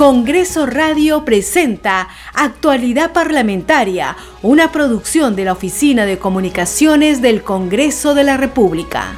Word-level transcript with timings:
Congreso 0.00 0.64
Radio 0.64 1.26
presenta 1.26 2.08
Actualidad 2.32 3.12
Parlamentaria, 3.12 4.16
una 4.40 4.72
producción 4.72 5.36
de 5.36 5.44
la 5.44 5.52
Oficina 5.52 6.06
de 6.06 6.18
Comunicaciones 6.18 7.20
del 7.20 7.42
Congreso 7.42 8.14
de 8.14 8.24
la 8.24 8.38
República. 8.38 9.12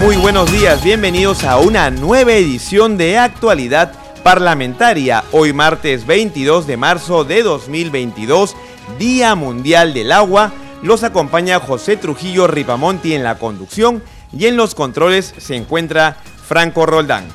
Muy 0.00 0.16
buenos 0.16 0.50
días, 0.50 0.82
bienvenidos 0.82 1.44
a 1.44 1.58
una 1.58 1.90
nueva 1.90 2.32
edición 2.32 2.96
de 2.96 3.18
Actualidad 3.18 3.92
Parlamentaria. 4.22 5.22
Hoy 5.32 5.52
martes 5.52 6.06
22 6.06 6.66
de 6.66 6.78
marzo 6.78 7.24
de 7.24 7.42
2022, 7.42 8.56
Día 8.98 9.34
Mundial 9.34 9.92
del 9.92 10.12
Agua. 10.12 10.50
Los 10.80 11.02
acompaña 11.02 11.60
José 11.60 11.98
Trujillo 11.98 12.46
Ripamonti 12.46 13.12
en 13.12 13.24
la 13.24 13.38
conducción 13.38 14.02
y 14.32 14.46
en 14.46 14.56
los 14.56 14.74
controles 14.74 15.34
se 15.38 15.56
encuentra 15.56 16.16
Franco 16.46 16.86
Roldán. 16.86 17.28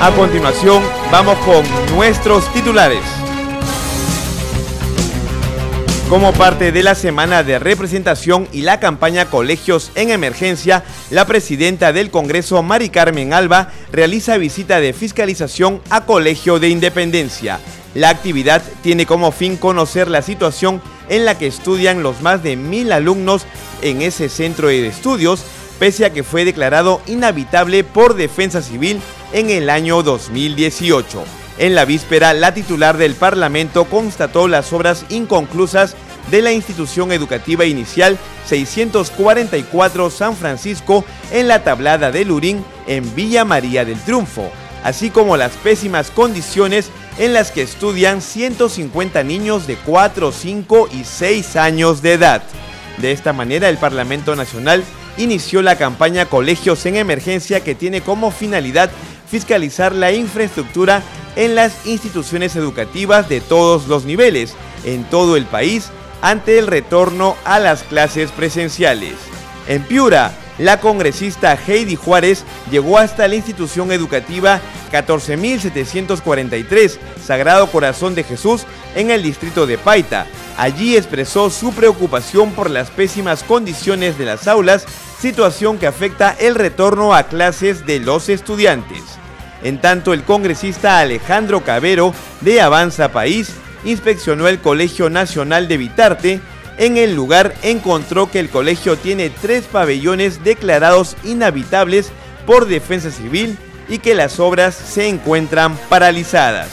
A 0.00 0.10
continuación, 0.12 0.82
vamos 1.10 1.36
con 1.38 1.64
nuestros 1.96 2.52
titulares. 2.52 3.15
Como 6.08 6.32
parte 6.32 6.70
de 6.70 6.84
la 6.84 6.94
semana 6.94 7.42
de 7.42 7.58
representación 7.58 8.46
y 8.52 8.62
la 8.62 8.78
campaña 8.78 9.24
Colegios 9.24 9.90
en 9.96 10.10
Emergencia, 10.10 10.84
la 11.10 11.26
presidenta 11.26 11.92
del 11.92 12.12
Congreso, 12.12 12.62
Mari 12.62 12.90
Carmen 12.90 13.32
Alba, 13.32 13.72
realiza 13.90 14.36
visita 14.36 14.78
de 14.78 14.92
fiscalización 14.92 15.80
a 15.90 16.06
Colegio 16.06 16.60
de 16.60 16.68
Independencia. 16.68 17.58
La 17.94 18.08
actividad 18.10 18.62
tiene 18.84 19.04
como 19.04 19.32
fin 19.32 19.56
conocer 19.56 20.06
la 20.06 20.22
situación 20.22 20.80
en 21.08 21.24
la 21.24 21.36
que 21.38 21.48
estudian 21.48 22.04
los 22.04 22.22
más 22.22 22.40
de 22.40 22.54
mil 22.54 22.92
alumnos 22.92 23.44
en 23.82 24.00
ese 24.00 24.28
centro 24.28 24.68
de 24.68 24.86
estudios, 24.86 25.42
pese 25.80 26.04
a 26.04 26.12
que 26.12 26.22
fue 26.22 26.44
declarado 26.44 27.02
inhabitable 27.08 27.82
por 27.82 28.14
Defensa 28.14 28.62
Civil 28.62 29.00
en 29.32 29.50
el 29.50 29.68
año 29.68 30.04
2018. 30.04 31.24
En 31.58 31.74
la 31.74 31.86
víspera, 31.86 32.34
la 32.34 32.52
titular 32.52 32.98
del 32.98 33.14
Parlamento 33.14 33.86
constató 33.86 34.46
las 34.46 34.74
obras 34.74 35.06
inconclusas 35.08 35.96
de 36.30 36.42
la 36.42 36.52
institución 36.52 37.12
educativa 37.12 37.64
inicial 37.64 38.18
644 38.46 40.10
San 40.10 40.36
Francisco 40.36 41.04
en 41.30 41.48
la 41.48 41.62
tablada 41.64 42.10
de 42.10 42.24
Lurín 42.24 42.64
en 42.86 43.14
Villa 43.14 43.44
María 43.44 43.84
del 43.84 44.00
Triunfo, 44.00 44.50
así 44.84 45.10
como 45.10 45.36
las 45.36 45.52
pésimas 45.52 46.10
condiciones 46.10 46.90
en 47.18 47.32
las 47.32 47.50
que 47.50 47.62
estudian 47.62 48.20
150 48.20 49.22
niños 49.22 49.66
de 49.66 49.76
4, 49.76 50.32
5 50.32 50.88
y 50.92 51.04
6 51.04 51.56
años 51.56 52.02
de 52.02 52.12
edad. 52.14 52.42
De 52.98 53.12
esta 53.12 53.32
manera, 53.32 53.68
el 53.68 53.78
Parlamento 53.78 54.36
Nacional 54.36 54.84
inició 55.18 55.62
la 55.62 55.76
campaña 55.76 56.26
Colegios 56.26 56.84
en 56.86 56.96
Emergencia 56.96 57.60
que 57.60 57.74
tiene 57.74 58.00
como 58.00 58.30
finalidad 58.30 58.90
fiscalizar 59.28 59.94
la 59.94 60.12
infraestructura 60.12 61.02
en 61.36 61.54
las 61.54 61.86
instituciones 61.86 62.56
educativas 62.56 63.28
de 63.28 63.40
todos 63.40 63.88
los 63.88 64.04
niveles, 64.04 64.54
en 64.84 65.04
todo 65.04 65.36
el 65.36 65.44
país, 65.44 65.90
ante 66.22 66.58
el 66.58 66.66
retorno 66.66 67.36
a 67.44 67.58
las 67.58 67.82
clases 67.82 68.32
presenciales. 68.32 69.14
En 69.68 69.82
Piura, 69.82 70.32
la 70.58 70.80
congresista 70.80 71.58
Heidi 71.66 71.96
Juárez 71.96 72.44
llegó 72.70 72.98
hasta 72.98 73.26
la 73.28 73.34
institución 73.34 73.92
educativa 73.92 74.62
14.743 74.90 76.98
Sagrado 77.22 77.66
Corazón 77.66 78.14
de 78.14 78.24
Jesús 78.24 78.62
en 78.94 79.10
el 79.10 79.22
distrito 79.22 79.66
de 79.66 79.76
Paita. 79.76 80.26
Allí 80.56 80.96
expresó 80.96 81.50
su 81.50 81.74
preocupación 81.74 82.52
por 82.52 82.70
las 82.70 82.90
pésimas 82.90 83.42
condiciones 83.42 84.16
de 84.16 84.24
las 84.24 84.48
aulas, 84.48 84.86
situación 85.20 85.76
que 85.78 85.86
afecta 85.86 86.34
el 86.38 86.54
retorno 86.54 87.14
a 87.14 87.24
clases 87.24 87.84
de 87.84 88.00
los 88.00 88.30
estudiantes. 88.30 89.02
En 89.62 89.78
tanto, 89.80 90.14
el 90.14 90.22
congresista 90.22 91.00
Alejandro 91.00 91.64
Cabero, 91.64 92.14
de 92.40 92.60
Avanza 92.60 93.12
País, 93.12 93.50
inspeccionó 93.86 94.48
el 94.48 94.60
Colegio 94.60 95.08
Nacional 95.08 95.68
de 95.68 95.78
Vitarte. 95.78 96.40
En 96.76 96.98
el 96.98 97.14
lugar 97.14 97.54
encontró 97.62 98.30
que 98.30 98.40
el 98.40 98.50
colegio 98.50 98.96
tiene 98.96 99.30
tres 99.30 99.64
pabellones 99.64 100.44
declarados 100.44 101.16
inhabitables 101.24 102.10
por 102.44 102.66
defensa 102.66 103.10
civil 103.10 103.56
y 103.88 103.98
que 103.98 104.14
las 104.14 104.38
obras 104.40 104.74
se 104.74 105.08
encuentran 105.08 105.78
paralizadas. 105.88 106.68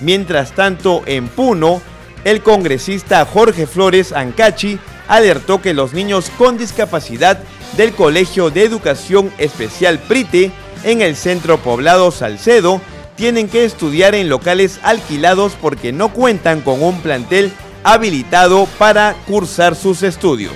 Mientras 0.00 0.52
tanto, 0.52 1.02
en 1.06 1.26
Puno, 1.26 1.82
el 2.24 2.42
congresista 2.42 3.24
Jorge 3.24 3.66
Flores 3.66 4.12
Ancachi 4.12 4.78
alertó 5.08 5.60
que 5.60 5.74
los 5.74 5.92
niños 5.94 6.30
con 6.36 6.58
discapacidad 6.58 7.40
del 7.76 7.92
Colegio 7.92 8.50
de 8.50 8.64
Educación 8.64 9.32
Especial 9.38 9.98
PRITE 9.98 10.52
en 10.84 11.00
el 11.00 11.16
centro 11.16 11.58
poblado 11.58 12.10
Salcedo 12.10 12.80
tienen 13.18 13.48
que 13.48 13.64
estudiar 13.64 14.14
en 14.14 14.28
locales 14.28 14.78
alquilados 14.84 15.54
porque 15.60 15.92
no 15.92 16.12
cuentan 16.14 16.60
con 16.60 16.82
un 16.82 17.02
plantel 17.02 17.52
habilitado 17.82 18.66
para 18.78 19.14
cursar 19.26 19.74
sus 19.74 20.04
estudios. 20.04 20.54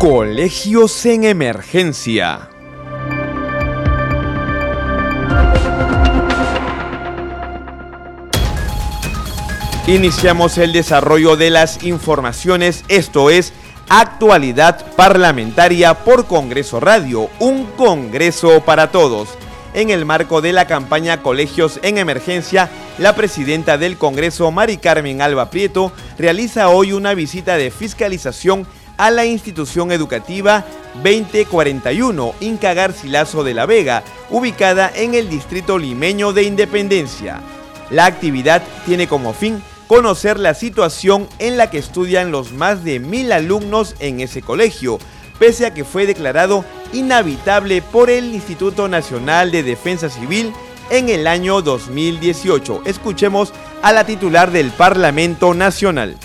Colegios 0.00 1.06
en 1.06 1.24
emergencia. 1.24 2.50
Iniciamos 9.88 10.58
el 10.58 10.74
desarrollo 10.74 11.38
de 11.38 11.48
las 11.48 11.82
informaciones, 11.82 12.84
esto 12.88 13.30
es 13.30 13.54
Actualidad 13.88 14.84
Parlamentaria 14.96 15.94
por 15.94 16.26
Congreso 16.26 16.78
Radio, 16.78 17.30
un 17.38 17.64
Congreso 17.64 18.62
para 18.66 18.90
todos. 18.90 19.30
En 19.72 19.88
el 19.88 20.04
marco 20.04 20.42
de 20.42 20.52
la 20.52 20.66
campaña 20.66 21.22
Colegios 21.22 21.80
en 21.82 21.96
Emergencia, 21.96 22.68
la 22.98 23.14
presidenta 23.16 23.78
del 23.78 23.96
Congreso, 23.96 24.50
Mari 24.50 24.76
Carmen 24.76 25.22
Alba 25.22 25.48
Prieto, 25.48 25.90
realiza 26.18 26.68
hoy 26.68 26.92
una 26.92 27.14
visita 27.14 27.56
de 27.56 27.70
fiscalización 27.70 28.66
a 28.98 29.10
la 29.10 29.24
institución 29.24 29.90
educativa 29.90 30.66
2041 31.02 32.34
Inca 32.40 32.74
Garcilaso 32.74 33.42
de 33.42 33.54
la 33.54 33.64
Vega, 33.64 34.02
ubicada 34.28 34.92
en 34.94 35.14
el 35.14 35.30
distrito 35.30 35.78
limeño 35.78 36.34
de 36.34 36.42
Independencia. 36.42 37.40
La 37.88 38.04
actividad 38.04 38.62
tiene 38.84 39.08
como 39.08 39.32
fin 39.32 39.62
conocer 39.88 40.38
la 40.38 40.54
situación 40.54 41.26
en 41.38 41.56
la 41.56 41.70
que 41.70 41.78
estudian 41.78 42.30
los 42.30 42.52
más 42.52 42.84
de 42.84 43.00
mil 43.00 43.32
alumnos 43.32 43.96
en 43.98 44.20
ese 44.20 44.42
colegio, 44.42 44.98
pese 45.38 45.66
a 45.66 45.74
que 45.74 45.84
fue 45.84 46.06
declarado 46.06 46.64
inhabitable 46.92 47.82
por 47.82 48.10
el 48.10 48.34
Instituto 48.34 48.86
Nacional 48.86 49.50
de 49.50 49.62
Defensa 49.62 50.10
Civil 50.10 50.52
en 50.90 51.08
el 51.08 51.26
año 51.26 51.62
2018. 51.62 52.82
Escuchemos 52.84 53.52
a 53.82 53.92
la 53.92 54.04
titular 54.04 54.50
del 54.50 54.70
Parlamento 54.70 55.54
Nacional. 55.54 56.16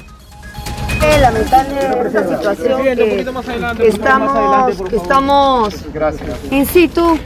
lamentable 1.21 1.79
esta 2.05 2.27
situación 2.27 2.83
que, 2.83 3.19
estamos, 3.87 4.89
que 4.89 4.95
estamos 4.97 5.73
in 6.51 6.65
situ 6.65 7.17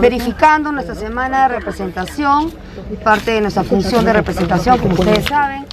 verificando 0.00 0.72
nuestra 0.72 0.94
semana 0.94 1.48
de 1.48 1.56
representación, 1.56 2.50
parte 3.04 3.32
de 3.32 3.42
nuestra 3.42 3.64
función 3.64 4.04
de 4.04 4.12
representación, 4.12 4.78
como 4.78 4.94
ustedes 4.94 5.26
saben. 5.26 5.66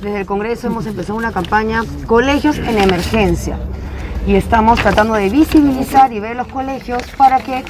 Desde 0.00 0.20
el 0.20 0.26
Congreso 0.26 0.66
hemos 0.66 0.86
empezado 0.86 1.18
una 1.18 1.32
campaña 1.32 1.84
Colegios 2.06 2.58
en 2.58 2.78
Emergencia 2.78 3.56
y 4.26 4.34
estamos 4.34 4.80
tratando 4.80 5.14
de 5.14 5.30
visibilizar 5.30 6.12
y 6.12 6.18
ver 6.18 6.34
los 6.36 6.48
colegios 6.48 7.00
para 7.16 7.38
que 7.38 7.62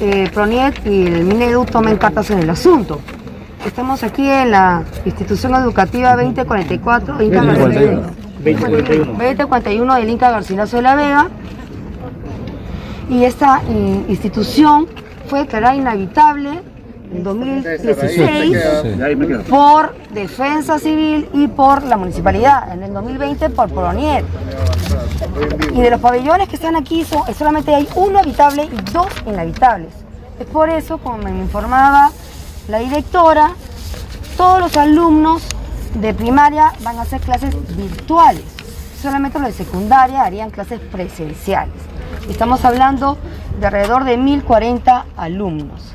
eh, 0.00 0.28
Proniet 0.32 0.86
y 0.86 1.06
el 1.06 1.24
Minedu 1.24 1.64
tomen 1.64 1.96
cartas 1.96 2.30
en 2.30 2.40
el 2.40 2.50
asunto. 2.50 3.00
Estamos 3.64 4.02
aquí 4.02 4.28
en 4.28 4.50
la 4.50 4.82
institución 5.06 5.54
educativa 5.54 6.16
2044 6.16 7.14
2041 7.16 9.94
del 9.94 10.10
Inca 10.10 10.30
Garcilaso 10.30 10.76
de 10.76 10.82
la 10.82 10.94
Vega 10.94 11.28
y 13.08 13.24
esta 13.24 13.62
eh, 13.66 14.04
institución 14.08 14.86
fue 15.34 15.40
declarada 15.40 15.74
inhabitable 15.74 16.60
en 17.12 17.24
2016 17.24 18.56
por 19.50 19.96
Defensa 20.10 20.78
Civil 20.78 21.28
y 21.32 21.48
por 21.48 21.82
la 21.82 21.96
municipalidad, 21.96 22.72
en 22.72 22.84
el 22.84 22.94
2020 22.94 23.50
por 23.50 23.68
Pronier. 23.68 24.24
Y 25.72 25.80
de 25.80 25.90
los 25.90 26.00
pabellones 26.00 26.48
que 26.48 26.54
están 26.54 26.76
aquí 26.76 27.04
solamente 27.36 27.74
hay 27.74 27.88
uno 27.96 28.20
habitable 28.20 28.66
y 28.66 28.92
dos 28.92 29.08
inhabitables. 29.26 29.92
Es 30.38 30.46
por 30.46 30.68
eso, 30.68 30.98
como 30.98 31.18
me 31.18 31.30
informaba 31.30 32.12
la 32.68 32.78
directora, 32.78 33.54
todos 34.36 34.60
los 34.60 34.76
alumnos 34.76 35.42
de 35.94 36.14
primaria 36.14 36.74
van 36.84 36.98
a 36.98 37.02
hacer 37.02 37.20
clases 37.20 37.56
virtuales. 37.76 38.44
Solamente 39.04 39.38
los 39.38 39.48
de 39.48 39.64
secundaria 39.64 40.22
harían 40.22 40.50
clases 40.50 40.80
presenciales. 40.80 41.74
Estamos 42.28 42.64
hablando 42.64 43.18
de 43.60 43.66
alrededor 43.66 44.04
de 44.04 44.16
1040 44.16 45.04
alumnos. 45.16 45.94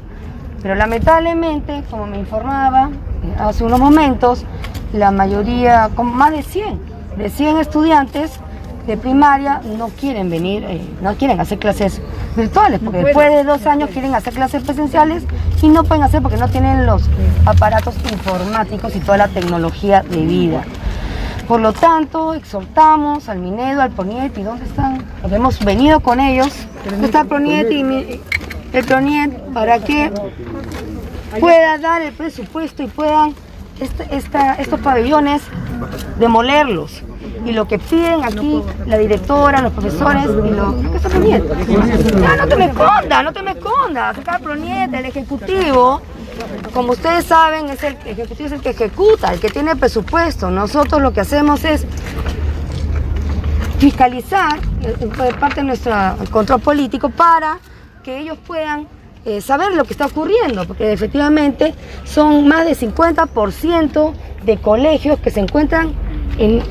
Pero 0.61 0.75
lamentablemente, 0.75 1.83
como 1.89 2.05
me 2.05 2.19
informaba 2.19 2.91
eh, 3.23 3.35
hace 3.39 3.63
unos 3.63 3.79
momentos, 3.79 4.45
la 4.93 5.09
mayoría, 5.09 5.89
con 5.95 6.05
más 6.05 6.31
de 6.31 6.43
100, 6.43 6.79
de 7.17 7.29
100 7.31 7.57
estudiantes 7.57 8.39
de 8.85 8.95
primaria 8.95 9.61
no 9.77 9.87
quieren 9.87 10.29
venir, 10.29 10.63
eh, 10.65 10.81
no 11.01 11.15
quieren 11.15 11.39
hacer 11.39 11.57
clases 11.57 12.01
virtuales, 12.35 12.79
porque 12.83 13.03
después 13.03 13.31
de 13.31 13.43
dos 13.43 13.65
años 13.65 13.89
quieren 13.89 14.13
hacer 14.13 14.33
clases 14.35 14.63
presenciales 14.63 15.23
y 15.63 15.69
no 15.69 15.83
pueden 15.83 16.03
hacer 16.03 16.21
porque 16.21 16.37
no 16.37 16.47
tienen 16.47 16.85
los 16.85 17.03
aparatos 17.45 17.95
informáticos 18.11 18.95
y 18.95 18.99
toda 18.99 19.17
la 19.17 19.27
tecnología 19.29 20.03
de 20.03 20.25
vida. 20.25 20.63
Por 21.49 21.61
lo 21.61 21.73
tanto, 21.73 22.35
exhortamos 22.35 23.27
al 23.27 23.39
Minedo, 23.39 23.81
al 23.81 23.89
Proniet, 23.89 24.37
¿y 24.37 24.43
dónde 24.43 24.65
están? 24.65 25.03
Hemos 25.31 25.59
venido 25.65 25.99
con 25.99 26.19
ellos. 26.19 26.67
¿Dónde 26.87 27.07
está 27.07 27.21
el 27.21 27.27
Proniet 27.27 27.71
y 27.71 28.21
el 28.71 28.85
Proniet 28.85 29.35
para 29.51 29.79
que 29.79 30.11
pueda 31.39 31.79
dar 31.79 32.03
el 32.03 32.13
presupuesto 32.13 32.83
y 32.83 32.87
puedan 32.87 33.33
este, 33.79 34.07
estos 34.59 34.79
pabellones 34.79 35.41
demolerlos? 36.19 37.01
y 37.45 37.51
lo 37.53 37.67
que 37.67 37.79
piden 37.79 38.23
aquí 38.23 38.61
la 38.85 38.97
directora, 38.97 39.61
los 39.61 39.71
profesores 39.71 40.25
y 40.25 40.51
lo 40.51 40.75
¿qué 40.91 40.97
está 40.97 41.09
poniendo? 41.09 41.55
No, 41.55 42.35
no 42.35 42.47
te 42.47 42.55
me 42.57 42.65
escondas, 42.65 43.23
no 43.23 43.33
te 43.33 43.41
me 43.41 43.51
escondas. 43.51 44.17
Acá 44.17 44.39
Proniet, 44.39 44.93
el 44.93 45.05
ejecutivo, 45.05 46.01
como 46.73 46.93
ustedes 46.93 47.25
saben, 47.25 47.69
es 47.69 47.83
el 47.83 47.97
ejecutivo 48.05 48.55
el 48.55 48.61
que 48.61 48.69
ejecuta, 48.69 49.33
el 49.33 49.39
que 49.39 49.49
tiene 49.49 49.75
presupuesto. 49.75 50.49
Nosotros 50.49 51.01
lo 51.01 51.13
que 51.13 51.21
hacemos 51.21 51.63
es 51.65 51.85
fiscalizar 53.79 54.59
eh, 54.81 54.95
de 54.99 55.33
parte 55.33 55.61
de 55.61 55.63
nuestro 55.63 55.93
control 56.31 56.61
político 56.61 57.09
para 57.09 57.59
que 58.03 58.19
ellos 58.19 58.37
puedan 58.45 58.87
eh, 59.25 59.41
saber 59.41 59.73
lo 59.73 59.83
que 59.83 59.93
está 59.93 60.05
ocurriendo, 60.05 60.65
porque 60.65 60.91
efectivamente 60.91 61.73
son 62.05 62.47
más 62.47 62.65
de 62.65 62.75
50% 62.75 64.13
de 64.45 64.57
colegios 64.57 65.19
que 65.19 65.31
se 65.31 65.41
encuentran 65.41 65.93
en, 66.37 66.61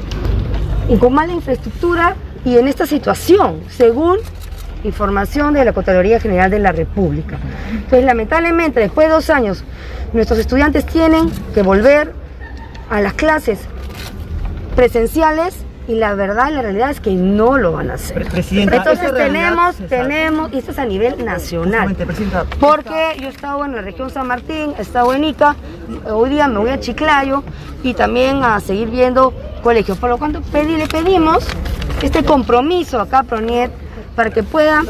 con 0.98 1.12
mala 1.12 1.32
infraestructura 1.32 2.16
y 2.44 2.56
en 2.56 2.68
esta 2.68 2.86
situación, 2.86 3.60
según 3.68 4.18
información 4.84 5.54
de 5.54 5.64
la 5.64 5.72
Contraloría 5.72 6.20
General 6.20 6.50
de 6.50 6.58
la 6.58 6.72
República. 6.72 7.38
Entonces, 7.72 8.04
lamentablemente, 8.04 8.80
después 8.80 9.08
de 9.08 9.14
dos 9.14 9.30
años, 9.30 9.64
nuestros 10.12 10.38
estudiantes 10.38 10.86
tienen 10.86 11.30
que 11.54 11.62
volver 11.62 12.12
a 12.90 13.00
las 13.00 13.14
clases 13.14 13.60
presenciales 14.76 15.64
y 15.88 15.94
la 15.94 16.14
verdad, 16.14 16.50
la 16.52 16.60
realidad 16.60 16.90
es 16.90 17.00
que 17.00 17.12
no 17.12 17.56
lo 17.56 17.72
van 17.72 17.90
a 17.90 17.94
hacer. 17.94 18.28
Entonces 18.50 19.14
tenemos, 19.14 19.76
tenemos, 19.88 20.52
y 20.52 20.58
esto 20.58 20.72
es 20.72 20.78
a 20.78 20.84
nivel 20.84 21.24
nacional. 21.24 21.96
Porque 22.60 23.16
yo 23.18 23.28
he 23.28 23.30
estado 23.30 23.64
en 23.64 23.74
la 23.74 23.80
región 23.80 24.10
San 24.10 24.26
Martín, 24.26 24.74
he 24.78 24.82
estado 24.82 25.14
en 25.14 25.24
Ica, 25.24 25.56
hoy 26.12 26.28
día 26.28 26.46
me 26.46 26.58
voy 26.58 26.70
a 26.70 26.78
Chiclayo 26.78 27.42
y 27.82 27.94
también 27.94 28.44
a 28.44 28.60
seguir 28.60 28.90
viendo 28.90 29.32
colegios. 29.62 29.96
Por 29.96 30.10
lo 30.10 30.18
tanto, 30.18 30.42
le 30.52 30.86
pedimos 30.88 31.46
este 32.02 32.22
compromiso 32.22 33.00
acá, 33.00 33.22
Proniet, 33.22 33.70
para 34.18 34.30
que 34.30 34.42
pueda 34.42 34.82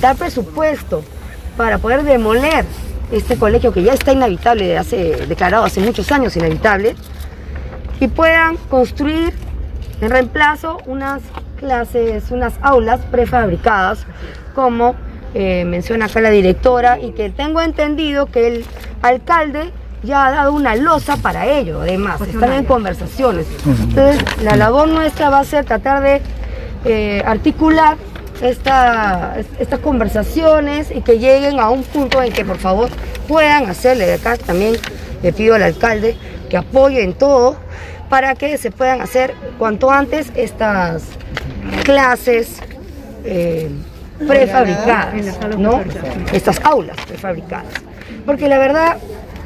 dar 0.00 0.16
presupuesto 0.16 1.04
para 1.56 1.78
poder 1.78 2.02
demoler 2.02 2.64
este 3.12 3.36
colegio 3.36 3.72
que 3.72 3.84
ya 3.84 3.92
está 3.92 4.10
inhabitable, 4.10 4.76
hace, 4.76 5.26
declarado 5.28 5.62
hace 5.62 5.80
muchos 5.80 6.10
años 6.10 6.36
inhabitable, 6.36 6.96
y 8.00 8.08
puedan 8.08 8.56
construir 8.68 9.32
en 10.00 10.10
reemplazo 10.10 10.78
unas 10.86 11.22
clases, 11.56 12.32
unas 12.32 12.54
aulas 12.62 12.98
prefabricadas, 13.12 14.06
como 14.56 14.96
eh, 15.34 15.64
menciona 15.64 16.06
acá 16.06 16.20
la 16.20 16.30
directora, 16.30 16.98
y 16.98 17.12
que 17.12 17.30
tengo 17.30 17.60
entendido 17.60 18.26
que 18.26 18.48
el 18.48 18.64
alcalde 19.02 19.70
ya 20.02 20.26
ha 20.26 20.32
dado 20.32 20.52
una 20.52 20.74
losa 20.74 21.16
para 21.16 21.46
ello, 21.46 21.82
además, 21.82 22.20
están 22.20 22.54
en 22.54 22.64
conversaciones. 22.64 23.46
Entonces, 23.64 24.42
la 24.42 24.56
labor 24.56 24.88
nuestra 24.88 25.30
va 25.30 25.38
a 25.38 25.44
ser 25.44 25.64
tratar 25.64 26.02
de 26.02 26.20
eh, 26.84 27.22
articular 27.24 27.96
estas 28.42 29.78
conversaciones 29.82 30.90
y 30.90 31.02
que 31.02 31.18
lleguen 31.18 31.60
a 31.60 31.70
un 31.70 31.82
punto 31.84 32.22
en 32.22 32.32
que 32.32 32.44
por 32.44 32.58
favor 32.58 32.90
puedan 33.28 33.70
hacerle 33.70 34.06
de 34.06 34.14
acá 34.14 34.36
también 34.36 34.76
le 35.22 35.32
pido 35.32 35.54
al 35.54 35.62
alcalde 35.62 36.16
que 36.50 36.56
apoye 36.56 37.02
en 37.02 37.14
todo 37.14 37.56
para 38.08 38.34
que 38.34 38.58
se 38.58 38.70
puedan 38.70 39.00
hacer 39.00 39.34
cuanto 39.58 39.90
antes 39.90 40.30
estas 40.34 41.04
clases 41.84 42.60
eh, 43.24 43.70
prefabricadas, 44.26 45.38
¿no? 45.58 45.82
Estas 46.32 46.60
aulas 46.62 46.96
prefabricadas. 47.06 47.72
Porque 48.26 48.48
la 48.48 48.58
verdad 48.58 48.98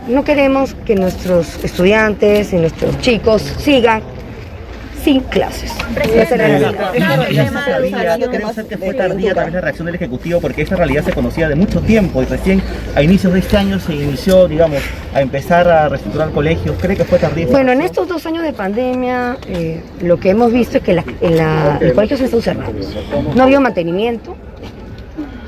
no 0.08 0.24
queremos 0.24 0.74
que 0.84 0.94
nuestros 0.94 1.62
estudiantes 1.64 2.52
y 2.52 2.56
nuestros 2.56 2.98
chicos 3.00 3.42
sigan 3.42 4.02
sin 5.06 5.20
clases. 5.20 5.72
Que 8.68 8.76
fue 8.76 8.92
tardía 8.92 9.34
tal 9.34 9.44
vez 9.44 9.54
la 9.54 9.60
reacción 9.60 9.86
del 9.86 9.94
Ejecutivo 9.94 10.40
porque 10.40 10.62
esta 10.62 10.74
realidad 10.74 11.04
se 11.04 11.12
conocía 11.12 11.48
de 11.48 11.54
mucho 11.54 11.80
tiempo 11.80 12.22
y 12.22 12.24
recién 12.24 12.60
a 12.96 13.02
inicios 13.02 13.32
de 13.32 13.38
este 13.38 13.56
año 13.56 13.78
se 13.78 13.94
inició, 13.94 14.48
digamos, 14.48 14.82
a 15.14 15.20
empezar 15.20 15.68
a 15.68 15.88
reestructurar 15.88 16.30
colegios. 16.30 16.74
¿Cree 16.80 16.96
que 16.96 17.04
fue 17.04 17.20
tardía? 17.20 17.46
Bueno, 17.46 17.70
en 17.70 17.82
estos 17.82 18.08
dos 18.08 18.26
años 18.26 18.42
de 18.42 18.52
pandemia 18.52 19.36
eh, 19.46 19.80
lo 20.00 20.18
que 20.18 20.30
hemos 20.30 20.50
visto 20.52 20.78
es 20.78 20.82
que 20.82 20.94
la, 20.94 21.04
la, 21.20 21.78
los 21.80 21.92
colegios 21.92 22.20
están 22.20 22.42
cerrados. 22.42 22.74
No 23.36 23.42
ha 23.42 23.44
habido 23.44 23.60
mantenimiento, 23.60 24.36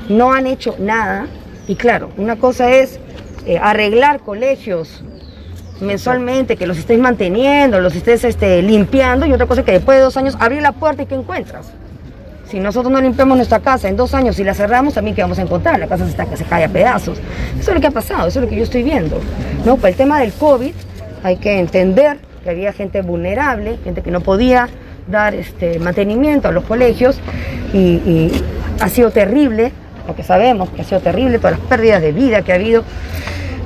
no 0.07 0.31
han 0.31 0.47
hecho 0.47 0.77
nada 0.79 1.27
y 1.67 1.75
claro, 1.75 2.11
una 2.15 2.37
cosa 2.37 2.71
es 2.71 2.97
eh, 3.45 3.59
arreglar 3.61 4.21
colegios 4.21 5.03
mensualmente, 5.81 6.57
que 6.57 6.67
los 6.67 6.77
estés 6.77 6.99
manteniendo, 6.99 7.79
los 7.79 7.95
estés 7.95 8.23
este, 8.23 8.61
limpiando, 8.61 9.25
y 9.25 9.33
otra 9.33 9.45
cosa 9.45 9.63
que 9.63 9.71
después 9.71 9.97
de 9.97 10.03
dos 10.03 10.17
años 10.17 10.35
abrir 10.39 10.61
la 10.61 10.71
puerta 10.71 11.03
y 11.03 11.05
¿qué 11.05 11.15
encuentras? 11.15 11.71
Si 12.49 12.59
nosotros 12.59 12.91
no 12.91 12.99
limpiamos 12.99 13.37
nuestra 13.37 13.59
casa 13.59 13.87
en 13.87 13.95
dos 13.95 14.13
años 14.13 14.39
y 14.39 14.43
la 14.43 14.53
cerramos, 14.53 14.95
también 14.95 15.15
¿qué 15.15 15.21
vamos 15.21 15.37
a 15.37 15.43
encontrar? 15.43 15.79
La 15.79 15.87
casa 15.87 16.05
se, 16.05 16.11
está, 16.11 16.25
se 16.35 16.43
cae 16.45 16.63
a 16.63 16.69
pedazos. 16.69 17.19
Eso 17.59 17.71
es 17.71 17.75
lo 17.75 17.81
que 17.81 17.87
ha 17.87 17.91
pasado, 17.91 18.27
eso 18.27 18.39
es 18.39 18.43
lo 18.45 18.49
que 18.49 18.55
yo 18.55 18.63
estoy 18.63 18.81
viendo. 18.81 19.19
¿no? 19.65 19.77
Para 19.77 19.89
el 19.89 19.95
tema 19.95 20.19
del 20.19 20.33
COVID 20.33 20.73
hay 21.23 21.37
que 21.37 21.59
entender 21.59 22.17
que 22.43 22.49
había 22.49 22.73
gente 22.73 23.01
vulnerable, 23.01 23.77
gente 23.83 24.01
que 24.01 24.09
no 24.09 24.21
podía 24.21 24.67
dar 25.07 25.35
este, 25.35 25.77
mantenimiento 25.79 26.47
a 26.47 26.51
los 26.51 26.63
colegios 26.63 27.19
y 27.73 28.31
ha 28.79 28.89
sido 28.89 29.11
terrible, 29.11 29.71
porque 30.05 30.23
sabemos 30.23 30.69
que 30.69 30.81
ha 30.81 30.85
sido 30.85 31.01
terrible 31.01 31.37
todas 31.37 31.59
las 31.59 31.67
pérdidas 31.67 32.01
de 32.01 32.11
vida 32.11 32.41
que 32.41 32.51
ha 32.51 32.55
habido 32.55 32.83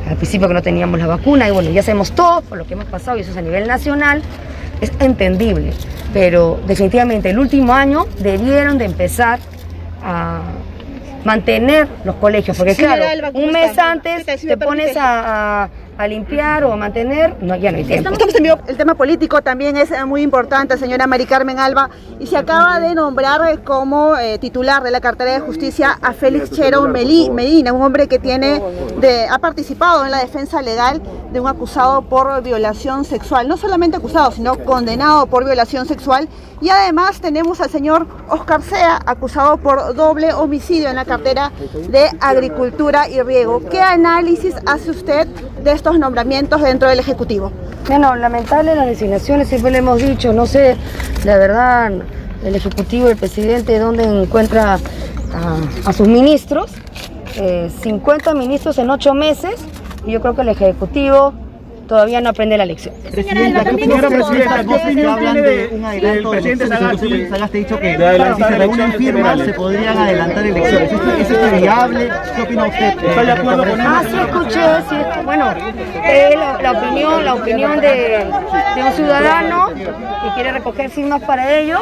al 0.09 0.17
principio 0.17 0.47
que 0.47 0.53
no 0.53 0.61
teníamos 0.61 0.99
la 0.99 1.07
vacuna 1.07 1.47
y 1.47 1.51
bueno, 1.51 1.69
ya 1.71 1.83
sabemos 1.83 2.11
todo 2.11 2.41
por 2.41 2.57
lo 2.57 2.65
que 2.65 2.73
hemos 2.73 2.85
pasado 2.85 3.17
y 3.17 3.21
eso 3.21 3.31
es 3.31 3.37
a 3.37 3.41
nivel 3.41 3.67
nacional, 3.67 4.21
es 4.81 4.91
entendible, 4.99 5.71
pero 6.13 6.59
definitivamente 6.67 7.29
el 7.29 7.39
último 7.39 7.73
año 7.73 8.05
debieron 8.19 8.77
de 8.77 8.85
empezar 8.85 9.39
a 10.03 10.41
mantener 11.23 11.87
los 12.03 12.15
colegios, 12.15 12.57
porque 12.57 12.75
claro, 12.75 13.05
un 13.33 13.51
mes 13.51 13.77
antes 13.77 14.25
te 14.25 14.57
pones 14.57 14.97
a 14.97 15.63
a 15.63 15.69
limpiar 16.07 16.63
o 16.63 16.73
a 16.73 16.75
mantener, 16.75 17.35
no, 17.41 17.55
ya 17.55 17.71
no 17.71 17.77
hay 17.77 17.85
tiempo. 17.85 18.09
el 18.67 18.77
tema 18.77 18.95
político 18.95 19.41
también 19.41 19.77
es 19.77 19.91
eh, 19.91 20.03
muy 20.05 20.21
importante, 20.21 20.77
señora 20.77 21.07
Mari 21.07 21.25
Carmen 21.25 21.59
Alba, 21.59 21.89
y 22.19 22.27
se 22.27 22.37
acaba 22.37 22.79
de 22.79 22.95
nombrar 22.95 23.63
como 23.63 24.17
eh, 24.17 24.37
titular 24.39 24.83
de 24.83 24.91
la 24.91 25.01
cartera 25.01 25.33
de 25.33 25.39
justicia 25.39 25.97
a 26.01 26.13
Félix 26.13 26.51
Chero 26.51 26.87
Medina, 26.87 27.73
un 27.73 27.81
hombre 27.81 28.07
que 28.07 28.19
tiene 28.19 28.61
ha 29.29 29.39
participado 29.39 30.05
en 30.05 30.11
la 30.11 30.19
defensa 30.19 30.61
legal 30.61 31.01
de 31.31 31.39
un 31.39 31.47
acusado 31.47 32.03
por 32.03 32.41
violación 32.41 33.05
sexual, 33.05 33.47
no 33.47 33.57
solamente 33.57 33.97
acusado, 33.97 34.31
sino 34.31 34.57
condenado 34.59 35.27
por 35.27 35.45
violación 35.45 35.85
sexual, 35.85 36.27
y 36.61 36.69
además 36.69 37.19
tenemos 37.19 37.59
al 37.59 37.69
señor 37.69 38.07
Oscar 38.29 38.61
Sea, 38.61 38.99
acusado 39.05 39.57
por 39.57 39.93
doble 39.95 40.31
homicidio 40.33 40.89
en 40.89 40.95
la 40.95 41.03
cartera 41.03 41.51
de 41.89 42.09
Agricultura 42.21 43.09
y 43.09 43.21
Riego. 43.21 43.61
¿Qué 43.69 43.81
análisis 43.81 44.55
hace 44.65 44.91
usted 44.91 45.27
de 45.63 45.71
estos 45.83 45.99
nombramientos 45.99 46.61
dentro 46.61 46.87
del 46.87 46.99
Ejecutivo? 46.99 47.51
Bueno, 47.87 48.15
lamentable 48.15 48.73
las 48.73 48.85
designaciones, 48.85 49.49
siempre 49.49 49.69
le 49.69 49.79
hemos 49.79 50.01
dicho, 50.01 50.31
no 50.31 50.45
sé, 50.45 50.77
la 51.25 51.37
verdad, 51.37 51.91
el 52.45 52.55
Ejecutivo, 52.55 53.09
el 53.09 53.17
presidente, 53.17 53.77
dónde 53.79 54.05
encuentra 54.05 54.79
a, 55.85 55.91
sus 55.91 56.07
ministros, 56.07 56.71
50 57.35 58.31
eh, 58.31 58.33
ministros 58.33 58.77
en 58.77 58.91
ocho 58.91 59.13
meses, 59.13 59.55
y 60.05 60.13
yo 60.13 60.21
creo 60.21 60.35
que 60.35 60.43
el 60.43 60.49
Ejecutivo 60.49 61.33
todavía 61.87 62.21
no 62.21 62.29
aprende 62.29 62.57
la 62.57 62.65
lección. 62.65 62.95
Presidenta, 63.11 63.63
¿qué 63.63 63.71
opinión 63.71 63.99
presidenta? 63.99 64.63
¿Qué 64.63 65.05
hablan 65.05 65.35
de 65.35 65.69
un 65.71 65.85
adelanto 65.85 66.31
de 66.31 66.37
elecciones? 66.37 67.29
Sagasti 67.29 67.57
ha 67.57 67.59
dicho 67.59 67.79
que 67.79 68.33
si 68.37 68.43
se 68.43 68.57
reúnen 68.57 68.93
firmas 68.93 69.39
se 69.39 69.53
podrían 69.53 69.97
adelantar 69.97 70.45
elecciones. 70.45 70.91
¿Eso 70.91 71.45
es 71.45 71.61
viable? 71.61 72.11
¿Qué 72.35 72.41
opina 72.41 72.65
usted? 72.65 73.03
¿Está 73.03 73.23
de 73.23 73.31
acuerdo 73.31 73.63
con 73.63 73.81
eso? 73.81 73.89
Ah, 73.89 74.03
sí, 74.09 74.17
escuché, 74.17 74.61
sí. 74.89 74.95
Bueno, 75.25 75.53
eh, 76.05 76.35
la, 76.61 76.71
opinión, 76.71 77.25
la 77.25 77.33
opinión 77.35 77.79
de, 77.79 78.25
de 78.75 78.83
un 78.83 78.91
ciudadano 78.93 79.69
que 80.23 80.29
quiere 80.35 80.51
recoger 80.51 80.89
firmas 80.89 81.21
para 81.23 81.53
ello 81.57 81.79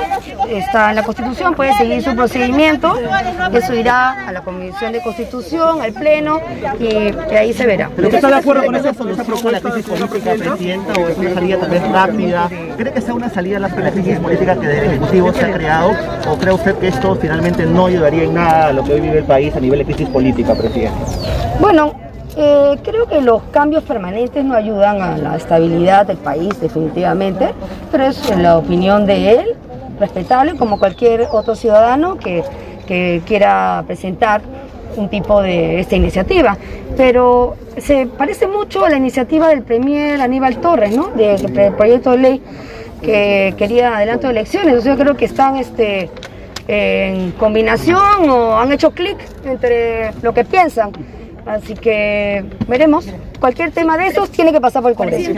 está 0.49 0.89
en 0.89 0.95
la 0.95 1.03
Constitución, 1.03 1.53
puede 1.55 1.73
seguir 1.73 2.01
su 2.01 2.15
procedimiento, 2.15 2.99
eso 3.53 3.73
irá 3.73 4.27
a 4.27 4.31
la 4.31 4.41
Comisión 4.41 4.91
de 4.91 5.01
Constitución, 5.01 5.81
al 5.81 5.93
Pleno, 5.93 6.41
y, 6.79 7.35
ahí 7.35 7.53
se 7.53 7.65
verá. 7.65 7.89
¿Pero 7.95 8.09
está 8.09 8.27
de 8.27 8.35
acuerdo 8.35 8.65
con 8.65 8.75
esa 8.75 8.93
solución 8.93 9.47
a 9.47 9.51
la 9.51 9.61
crisis 9.61 9.85
política, 9.91 10.31
Presidenta, 10.37 10.93
o 10.93 11.07
es 11.07 11.17
una 11.17 11.33
salida 11.33 11.57
también 11.59 11.93
rápida? 11.93 12.49
¿Cree 12.77 12.93
que 12.93 13.01
sea 13.01 13.13
una 13.13 13.29
salida 13.29 13.57
a 13.57 13.59
la 13.59 13.91
crisis 13.91 14.19
política 14.19 14.55
que 14.55 14.65
el 14.65 14.85
Ejecutivo 14.85 15.33
se 15.33 15.45
ha 15.45 15.53
creado, 15.53 15.91
o 16.29 16.37
cree 16.37 16.53
usted 16.53 16.75
que 16.77 16.87
esto 16.87 17.15
finalmente 17.15 17.65
no 17.65 17.87
ayudaría 17.87 18.23
en 18.23 18.33
nada 18.33 18.67
a 18.67 18.73
lo 18.73 18.83
que 18.83 18.93
hoy 18.93 19.01
vive 19.01 19.19
el 19.19 19.25
país 19.25 19.55
a 19.55 19.59
nivel 19.59 19.79
de 19.79 19.85
crisis 19.85 20.07
política, 20.09 20.55
Presidente? 20.55 20.97
Bueno, 21.59 21.93
eh, 22.37 22.77
creo 22.83 23.07
que 23.07 23.21
los 23.21 23.43
cambios 23.51 23.83
permanentes 23.83 24.45
no 24.45 24.55
ayudan 24.55 25.01
a 25.01 25.17
la 25.17 25.35
estabilidad 25.35 26.07
del 26.07 26.17
país, 26.17 26.59
definitivamente, 26.61 27.49
pero 27.91 28.05
es 28.05 28.37
la 28.37 28.57
opinión 28.57 29.05
de 29.05 29.31
él, 29.31 29.55
respetable 29.99 30.55
como 30.55 30.79
cualquier 30.79 31.27
otro 31.31 31.55
ciudadano 31.55 32.17
que, 32.17 32.43
quiera 33.25 33.85
presentar 33.87 34.41
un 34.95 35.09
tipo 35.09 35.41
de 35.41 35.79
esta 35.79 35.95
iniciativa. 35.95 36.57
Pero 36.97 37.55
se 37.77 38.05
parece 38.05 38.47
mucho 38.47 38.85
a 38.85 38.89
la 38.89 38.97
iniciativa 38.97 39.47
del 39.47 39.63
Premier 39.63 40.21
Aníbal 40.21 40.57
Torres, 40.57 40.95
¿no? 40.95 41.07
Del 41.09 41.73
proyecto 41.75 42.11
de 42.11 42.17
ley 42.17 42.41
que 43.01 43.53
quería 43.57 43.97
adelanto 43.97 44.27
de 44.27 44.33
elecciones. 44.33 44.67
Entonces 44.67 44.91
yo 44.91 44.97
creo 44.97 45.17
que 45.17 45.25
están 45.25 45.57
este, 45.57 46.09
en 46.67 47.31
combinación 47.31 48.29
o 48.29 48.57
han 48.57 48.71
hecho 48.71 48.91
clic 48.91 49.17
entre 49.45 50.11
lo 50.21 50.33
que 50.33 50.45
piensan. 50.45 50.91
Así 51.45 51.73
que 51.73 52.45
veremos. 52.67 53.07
Cualquier 53.39 53.71
tema 53.71 53.97
de 53.97 54.07
esos 54.07 54.29
tiene 54.29 54.51
que 54.51 54.61
pasar 54.61 54.81
por 54.81 54.91
el 54.91 54.97
Congreso. 54.97 55.31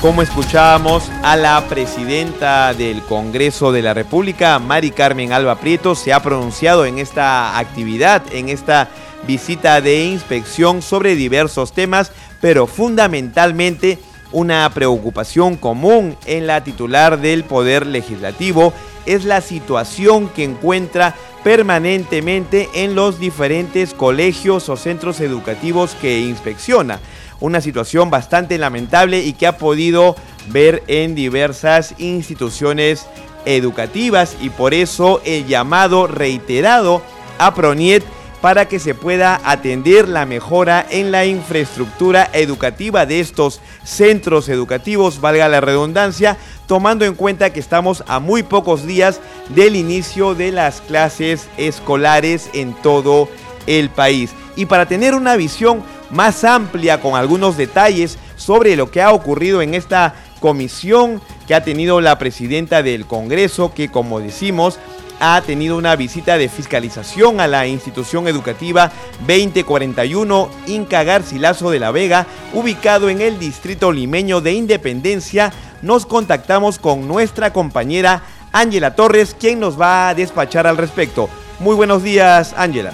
Como 0.00 0.22
escuchábamos 0.22 1.10
a 1.22 1.36
la 1.36 1.62
presidenta 1.68 2.72
del 2.72 3.02
Congreso 3.02 3.70
de 3.70 3.82
la 3.82 3.92
República, 3.92 4.58
Mari 4.58 4.92
Carmen 4.92 5.30
Alba 5.34 5.56
Prieto, 5.56 5.94
se 5.94 6.14
ha 6.14 6.22
pronunciado 6.22 6.86
en 6.86 6.98
esta 6.98 7.58
actividad, 7.58 8.22
en 8.32 8.48
esta 8.48 8.88
visita 9.26 9.82
de 9.82 10.06
inspección 10.06 10.80
sobre 10.80 11.16
diversos 11.16 11.74
temas, 11.74 12.12
pero 12.40 12.66
fundamentalmente 12.66 13.98
una 14.32 14.70
preocupación 14.72 15.56
común 15.56 16.16
en 16.24 16.46
la 16.46 16.64
titular 16.64 17.20
del 17.20 17.44
Poder 17.44 17.86
Legislativo 17.86 18.72
es 19.04 19.26
la 19.26 19.42
situación 19.42 20.30
que 20.30 20.44
encuentra 20.44 21.14
permanentemente 21.44 22.70
en 22.72 22.94
los 22.94 23.20
diferentes 23.20 23.92
colegios 23.92 24.70
o 24.70 24.78
centros 24.78 25.20
educativos 25.20 25.94
que 26.00 26.20
inspecciona. 26.20 27.00
Una 27.40 27.60
situación 27.60 28.10
bastante 28.10 28.58
lamentable 28.58 29.20
y 29.20 29.32
que 29.32 29.46
ha 29.46 29.56
podido 29.56 30.14
ver 30.48 30.82
en 30.86 31.14
diversas 31.14 31.94
instituciones 31.98 33.06
educativas 33.46 34.36
y 34.40 34.50
por 34.50 34.74
eso 34.74 35.20
el 35.24 35.46
llamado 35.46 36.06
reiterado 36.06 37.02
a 37.38 37.54
Proniet 37.54 38.04
para 38.40 38.68
que 38.68 38.78
se 38.78 38.94
pueda 38.94 39.40
atender 39.44 40.08
la 40.08 40.24
mejora 40.24 40.86
en 40.88 41.10
la 41.10 41.26
infraestructura 41.26 42.28
educativa 42.32 43.04
de 43.04 43.20
estos 43.20 43.60
centros 43.84 44.48
educativos, 44.48 45.20
valga 45.20 45.48
la 45.48 45.60
redundancia, 45.60 46.38
tomando 46.66 47.04
en 47.04 47.14
cuenta 47.14 47.52
que 47.52 47.60
estamos 47.60 48.02
a 48.06 48.18
muy 48.18 48.42
pocos 48.42 48.86
días 48.86 49.20
del 49.50 49.76
inicio 49.76 50.34
de 50.34 50.52
las 50.52 50.80
clases 50.80 51.48
escolares 51.58 52.48
en 52.54 52.72
todo 52.74 53.28
el 53.66 53.90
país. 53.90 54.30
Y 54.56 54.66
para 54.66 54.86
tener 54.86 55.14
una 55.14 55.36
visión 55.36 55.82
más 56.10 56.44
amplia 56.44 57.00
con 57.00 57.14
algunos 57.14 57.56
detalles 57.56 58.18
sobre 58.36 58.76
lo 58.76 58.90
que 58.90 59.02
ha 59.02 59.12
ocurrido 59.12 59.62
en 59.62 59.74
esta 59.74 60.14
comisión 60.40 61.20
que 61.46 61.54
ha 61.54 61.62
tenido 61.62 62.00
la 62.00 62.18
presidenta 62.18 62.82
del 62.82 63.06
Congreso, 63.06 63.72
que 63.74 63.90
como 63.90 64.20
decimos, 64.20 64.78
ha 65.20 65.42
tenido 65.42 65.76
una 65.76 65.96
visita 65.96 66.38
de 66.38 66.48
fiscalización 66.48 67.40
a 67.40 67.46
la 67.46 67.66
institución 67.66 68.26
educativa 68.26 68.90
2041 69.20 70.50
Inca 70.66 71.04
Garcilaso 71.04 71.70
de 71.70 71.78
la 71.78 71.90
Vega, 71.90 72.26
ubicado 72.54 73.10
en 73.10 73.20
el 73.20 73.38
distrito 73.38 73.92
limeño 73.92 74.40
de 74.40 74.54
Independencia. 74.54 75.52
Nos 75.82 76.06
contactamos 76.06 76.78
con 76.78 77.06
nuestra 77.06 77.52
compañera 77.52 78.22
Ángela 78.52 78.94
Torres, 78.94 79.36
quien 79.38 79.60
nos 79.60 79.78
va 79.78 80.08
a 80.08 80.14
despachar 80.14 80.66
al 80.66 80.78
respecto. 80.78 81.28
Muy 81.58 81.76
buenos 81.76 82.02
días, 82.02 82.54
Ángela. 82.56 82.92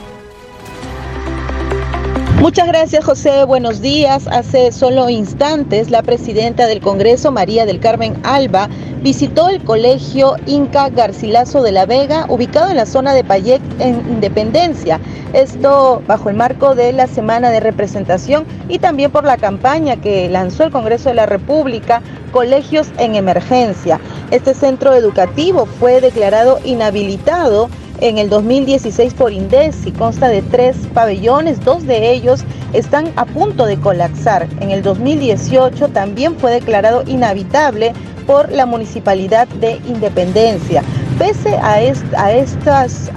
Muchas 2.46 2.68
gracias, 2.68 3.04
José. 3.04 3.42
Buenos 3.42 3.80
días. 3.80 4.28
Hace 4.28 4.70
solo 4.70 5.10
instantes, 5.10 5.90
la 5.90 6.04
presidenta 6.04 6.68
del 6.68 6.80
Congreso, 6.80 7.32
María 7.32 7.66
del 7.66 7.80
Carmen 7.80 8.16
Alba, 8.22 8.68
visitó 9.02 9.48
el 9.48 9.64
colegio 9.64 10.36
Inca 10.46 10.88
Garcilaso 10.90 11.60
de 11.64 11.72
la 11.72 11.86
Vega, 11.86 12.24
ubicado 12.28 12.70
en 12.70 12.76
la 12.76 12.86
zona 12.86 13.14
de 13.14 13.24
Payec, 13.24 13.60
en 13.80 13.96
Independencia. 14.08 15.00
Esto 15.32 16.00
bajo 16.06 16.30
el 16.30 16.36
marco 16.36 16.76
de 16.76 16.92
la 16.92 17.08
Semana 17.08 17.50
de 17.50 17.58
Representación 17.58 18.44
y 18.68 18.78
también 18.78 19.10
por 19.10 19.24
la 19.24 19.38
campaña 19.38 19.96
que 19.96 20.28
lanzó 20.28 20.62
el 20.62 20.70
Congreso 20.70 21.08
de 21.08 21.16
la 21.16 21.26
República, 21.26 22.00
Colegios 22.30 22.86
en 22.98 23.16
Emergencia. 23.16 23.98
Este 24.30 24.54
centro 24.54 24.94
educativo 24.94 25.66
fue 25.66 26.00
declarado 26.00 26.60
inhabilitado 26.64 27.68
en 28.00 28.18
el 28.18 28.28
2016 28.28 29.14
por 29.14 29.32
INDES 29.32 29.86
y 29.86 29.92
consta 29.92 30.28
de 30.28 30.42
tres 30.42 30.76
pabellones, 30.92 31.64
dos 31.64 31.86
de 31.86 32.12
ellos 32.12 32.44
están 32.72 33.12
a 33.16 33.24
punto 33.24 33.64
de 33.66 33.78
colapsar. 33.78 34.46
En 34.60 34.70
el 34.70 34.82
2018 34.82 35.88
también 35.88 36.36
fue 36.36 36.52
declarado 36.52 37.02
inhabitable 37.06 37.92
por 38.26 38.50
la 38.52 38.66
Municipalidad 38.66 39.48
de 39.48 39.80
Independencia. 39.86 40.82
Pese 41.18 41.56
a, 41.56 41.80
estas, 41.80 43.10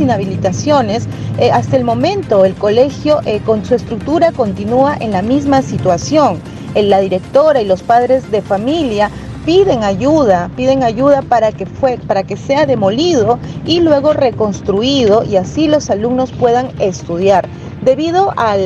inhabilitaciones, 0.00 1.06
eh, 1.38 1.52
hasta 1.52 1.76
el 1.76 1.84
momento 1.84 2.44
el 2.44 2.54
colegio 2.54 3.20
eh, 3.24 3.40
con 3.44 3.64
su 3.64 3.76
estructura 3.76 4.32
continúa 4.32 4.96
en 4.98 5.12
la 5.12 5.22
misma 5.22 5.62
situación. 5.62 6.40
la 6.74 7.00
directora 7.00 7.60
y 7.60 7.66
los 7.66 7.82
padres 7.82 8.30
de 8.30 8.40
familia 8.40 9.10
piden 9.44 9.82
ayuda, 9.84 10.50
piden 10.56 10.82
ayuda 10.82 11.22
para 11.22 11.52
que, 11.52 11.66
fue, 11.66 11.98
para 12.06 12.22
que 12.22 12.36
sea 12.36 12.66
demolido 12.66 13.38
y 13.64 13.80
luego 13.80 14.12
reconstruido 14.12 15.24
y 15.24 15.36
así 15.36 15.68
los 15.68 15.90
alumnos 15.90 16.32
puedan 16.32 16.70
estudiar. 16.78 17.48
Debido 17.82 18.32
a 18.36 18.56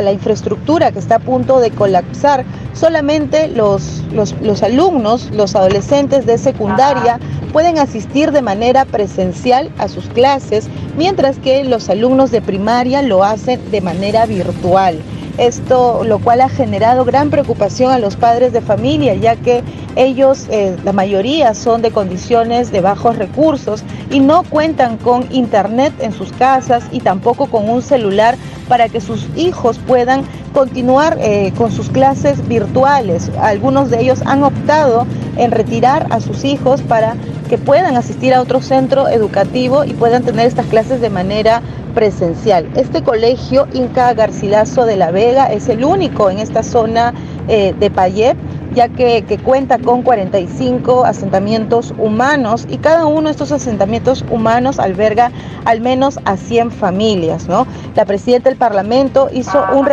la 0.00 0.12
infraestructura 0.12 0.92
que 0.92 1.00
está 1.00 1.16
a 1.16 1.18
punto 1.18 1.58
de 1.58 1.72
colapsar, 1.72 2.44
solamente 2.72 3.48
los, 3.48 4.04
los, 4.12 4.32
los 4.40 4.62
alumnos, 4.62 5.28
los 5.32 5.56
adolescentes 5.56 6.24
de 6.24 6.38
secundaria, 6.38 7.18
pueden 7.52 7.78
asistir 7.78 8.30
de 8.30 8.42
manera 8.42 8.84
presencial 8.84 9.72
a 9.78 9.88
sus 9.88 10.06
clases, 10.06 10.68
mientras 10.96 11.38
que 11.38 11.64
los 11.64 11.90
alumnos 11.90 12.30
de 12.30 12.42
primaria 12.42 13.02
lo 13.02 13.24
hacen 13.24 13.60
de 13.72 13.80
manera 13.80 14.24
virtual. 14.26 15.00
Esto 15.38 16.04
lo 16.04 16.18
cual 16.18 16.42
ha 16.42 16.48
generado 16.48 17.04
gran 17.04 17.30
preocupación 17.30 17.92
a 17.92 17.98
los 17.98 18.16
padres 18.16 18.52
de 18.52 18.60
familia, 18.60 19.14
ya 19.14 19.36
que 19.36 19.64
ellos, 19.96 20.46
eh, 20.50 20.76
la 20.84 20.92
mayoría, 20.92 21.54
son 21.54 21.82
de 21.82 21.90
condiciones 21.90 22.72
de 22.72 22.80
bajos 22.80 23.16
recursos 23.16 23.82
y 24.10 24.20
no 24.20 24.42
cuentan 24.44 24.96
con 24.96 25.26
internet 25.30 25.92
en 26.00 26.12
sus 26.12 26.32
casas 26.32 26.84
y 26.92 27.00
tampoco 27.00 27.46
con 27.46 27.68
un 27.68 27.82
celular 27.82 28.36
para 28.68 28.88
que 28.88 29.00
sus 29.00 29.26
hijos 29.36 29.78
puedan 29.86 30.22
continuar 30.52 31.18
eh, 31.20 31.52
con 31.56 31.72
sus 31.72 31.90
clases 31.90 32.46
virtuales. 32.46 33.30
Algunos 33.40 33.90
de 33.90 34.00
ellos 34.00 34.22
han 34.26 34.42
optado 34.42 35.06
en 35.36 35.50
retirar 35.50 36.06
a 36.10 36.20
sus 36.20 36.44
hijos 36.44 36.82
para 36.82 37.16
que 37.48 37.58
puedan 37.58 37.96
asistir 37.96 38.32
a 38.32 38.40
otro 38.40 38.62
centro 38.62 39.08
educativo 39.08 39.84
y 39.84 39.92
puedan 39.92 40.22
tener 40.22 40.46
estas 40.46 40.66
clases 40.66 41.00
de 41.00 41.10
manera 41.10 41.62
presencial. 41.94 42.68
Este 42.76 43.02
colegio 43.02 43.66
Inca 43.72 44.14
Garcilaso 44.14 44.86
de 44.86 44.96
la 44.96 45.10
Vega 45.10 45.46
es 45.46 45.68
el 45.68 45.84
único 45.84 46.30
en 46.30 46.38
esta 46.38 46.62
zona 46.62 47.12
eh, 47.48 47.74
de 47.78 47.90
Payep 47.90 48.36
ya 48.74 48.88
que, 48.88 49.38
cuenta 49.44 49.78
con 49.78 50.02
45 50.02 51.04
asentamientos 51.04 51.94
humanos 51.98 52.66
y 52.68 52.78
cada 52.78 53.06
uno 53.06 53.28
de 53.28 53.32
estos 53.32 53.52
asentamientos 53.52 54.24
humanos 54.30 54.78
alberga 54.78 55.32
al 55.64 55.80
menos 55.80 56.18
a 56.24 56.36
100 56.36 56.70
familias. 56.70 57.48
¿no? 57.48 57.66
La 57.96 58.04
presidenta 58.04 58.48
del 58.48 58.58
Parlamento 58.58 59.28
hizo 59.32 59.62
un, 59.74 59.86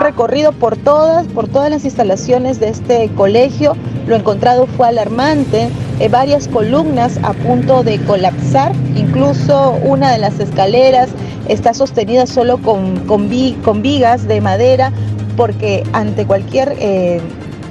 recorrido 0.00 0.52
por 0.52 0.76
todas, 0.76 1.26
por 1.28 1.48
todas 1.48 1.70
las 1.70 1.84
instalaciones 1.84 2.60
de 2.60 2.68
este 2.68 3.10
colegio. 3.14 3.74
Lo 4.06 4.16
encontrado 4.16 4.66
fue 4.66 4.88
alarmante, 4.88 5.68
eh, 5.98 6.08
varias 6.08 6.48
columnas 6.48 7.18
a 7.22 7.32
punto 7.32 7.82
de 7.82 7.98
colapsar, 8.04 8.72
incluso 8.94 9.78
una 9.82 10.12
de 10.12 10.18
las 10.18 10.38
escaleras 10.40 11.08
está 11.48 11.74
sostenida 11.74 12.26
solo 12.26 12.58
con, 12.58 12.96
con, 13.06 13.28
vigas 13.28 14.26
de 14.26 14.40
madera 14.40 14.92
porque 15.36 15.84
ante 15.92 16.26
cualquier 16.26 16.74
eh, 16.78 17.20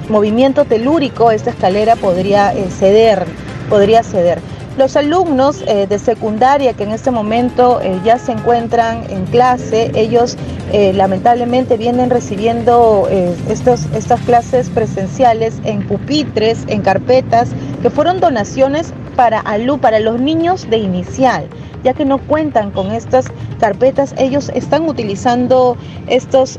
movimiento 0.08 0.64
telúrico 0.64 1.30
esta 1.30 1.50
escalera 1.50 1.96
podría 1.96 2.52
eh, 2.54 2.68
ceder, 2.70 3.24
podría 3.68 4.02
ceder. 4.02 4.40
Los 4.78 4.94
alumnos 4.94 5.62
eh, 5.66 5.86
de 5.86 5.98
secundaria 5.98 6.74
que 6.74 6.84
en 6.84 6.92
este 6.92 7.10
momento 7.10 7.80
ya 8.04 8.18
se 8.18 8.32
encuentran 8.32 9.04
en 9.08 9.24
clase, 9.24 9.90
ellos 9.94 10.36
lamentablemente 10.70 11.78
vienen 11.78 12.10
recibiendo 12.10 13.08
estos, 13.48 13.86
estas 13.94 14.20
clases 14.20 14.68
presenciales 14.68 15.54
en 15.64 15.86
pupitres, 15.86 16.64
en 16.66 16.82
carpetas, 16.82 17.48
que 17.80 17.88
fueron 17.88 18.20
donaciones 18.20 18.92
para, 19.14 19.42
para 19.80 20.00
los 20.00 20.20
niños 20.20 20.68
de 20.68 20.76
inicial 20.76 21.48
ya 21.86 21.94
que 21.94 22.04
no 22.04 22.18
cuentan 22.18 22.72
con 22.72 22.90
estas 22.90 23.26
carpetas, 23.60 24.12
ellos 24.18 24.50
están 24.54 24.88
utilizando 24.88 25.76
estos, 26.08 26.58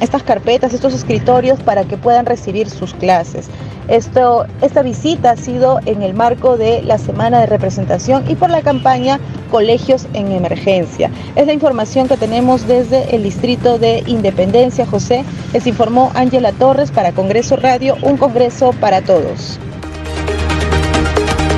estas 0.00 0.22
carpetas, 0.22 0.74
estos 0.74 0.94
escritorios 0.94 1.60
para 1.60 1.84
que 1.84 1.96
puedan 1.96 2.26
recibir 2.26 2.68
sus 2.68 2.94
clases. 2.94 3.48
Esto, 3.88 4.46
esta 4.62 4.82
visita 4.82 5.30
ha 5.30 5.36
sido 5.36 5.80
en 5.86 6.02
el 6.02 6.12
marco 6.12 6.56
de 6.56 6.82
la 6.82 6.98
semana 6.98 7.40
de 7.40 7.46
representación 7.46 8.24
y 8.28 8.34
por 8.34 8.50
la 8.50 8.62
campaña 8.62 9.20
Colegios 9.50 10.06
en 10.12 10.32
Emergencia. 10.32 11.10
Es 11.36 11.46
la 11.46 11.52
información 11.52 12.08
que 12.08 12.16
tenemos 12.16 12.66
desde 12.66 13.14
el 13.14 13.22
distrito 13.22 13.78
de 13.78 14.02
Independencia, 14.06 14.86
José. 14.86 15.24
Les 15.52 15.66
informó 15.66 16.10
Ángela 16.14 16.52
Torres 16.52 16.90
para 16.90 17.12
Congreso 17.12 17.56
Radio, 17.56 17.96
un 18.02 18.16
Congreso 18.16 18.72
para 18.80 19.02
todos. 19.02 19.58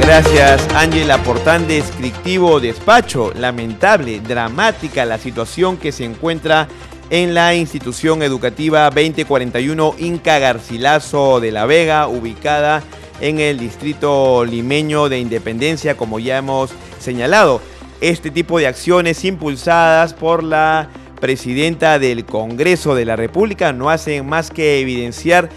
Gracias, 0.02 0.66
Ángela, 0.74 1.18
por 1.18 1.38
tan 1.40 1.66
descriptivo 1.66 2.60
despacho. 2.60 3.32
Lamentable, 3.34 4.20
dramática 4.20 5.04
la 5.04 5.18
situación 5.18 5.76
que 5.76 5.92
se 5.92 6.04
encuentra 6.04 6.66
en 7.10 7.34
la 7.34 7.54
institución 7.54 8.22
educativa 8.22 8.90
2041 8.90 9.94
Inca 9.98 10.38
Garcilaso 10.38 11.40
de 11.40 11.52
la 11.52 11.66
Vega, 11.66 12.08
ubicada 12.08 12.82
en 13.20 13.40
el 13.40 13.58
distrito 13.58 14.44
limeño 14.44 15.08
de 15.08 15.18
Independencia, 15.18 15.96
como 15.96 16.18
ya 16.18 16.38
hemos 16.38 16.70
señalado. 16.98 17.60
Este 18.00 18.30
tipo 18.30 18.58
de 18.58 18.66
acciones 18.66 19.24
impulsadas 19.24 20.14
por 20.14 20.44
la 20.44 20.88
presidenta 21.20 21.98
del 21.98 22.24
Congreso 22.24 22.94
de 22.94 23.04
la 23.04 23.16
República 23.16 23.72
no 23.72 23.90
hacen 23.90 24.26
más 24.26 24.50
que 24.50 24.80
evidenciar 24.80 25.48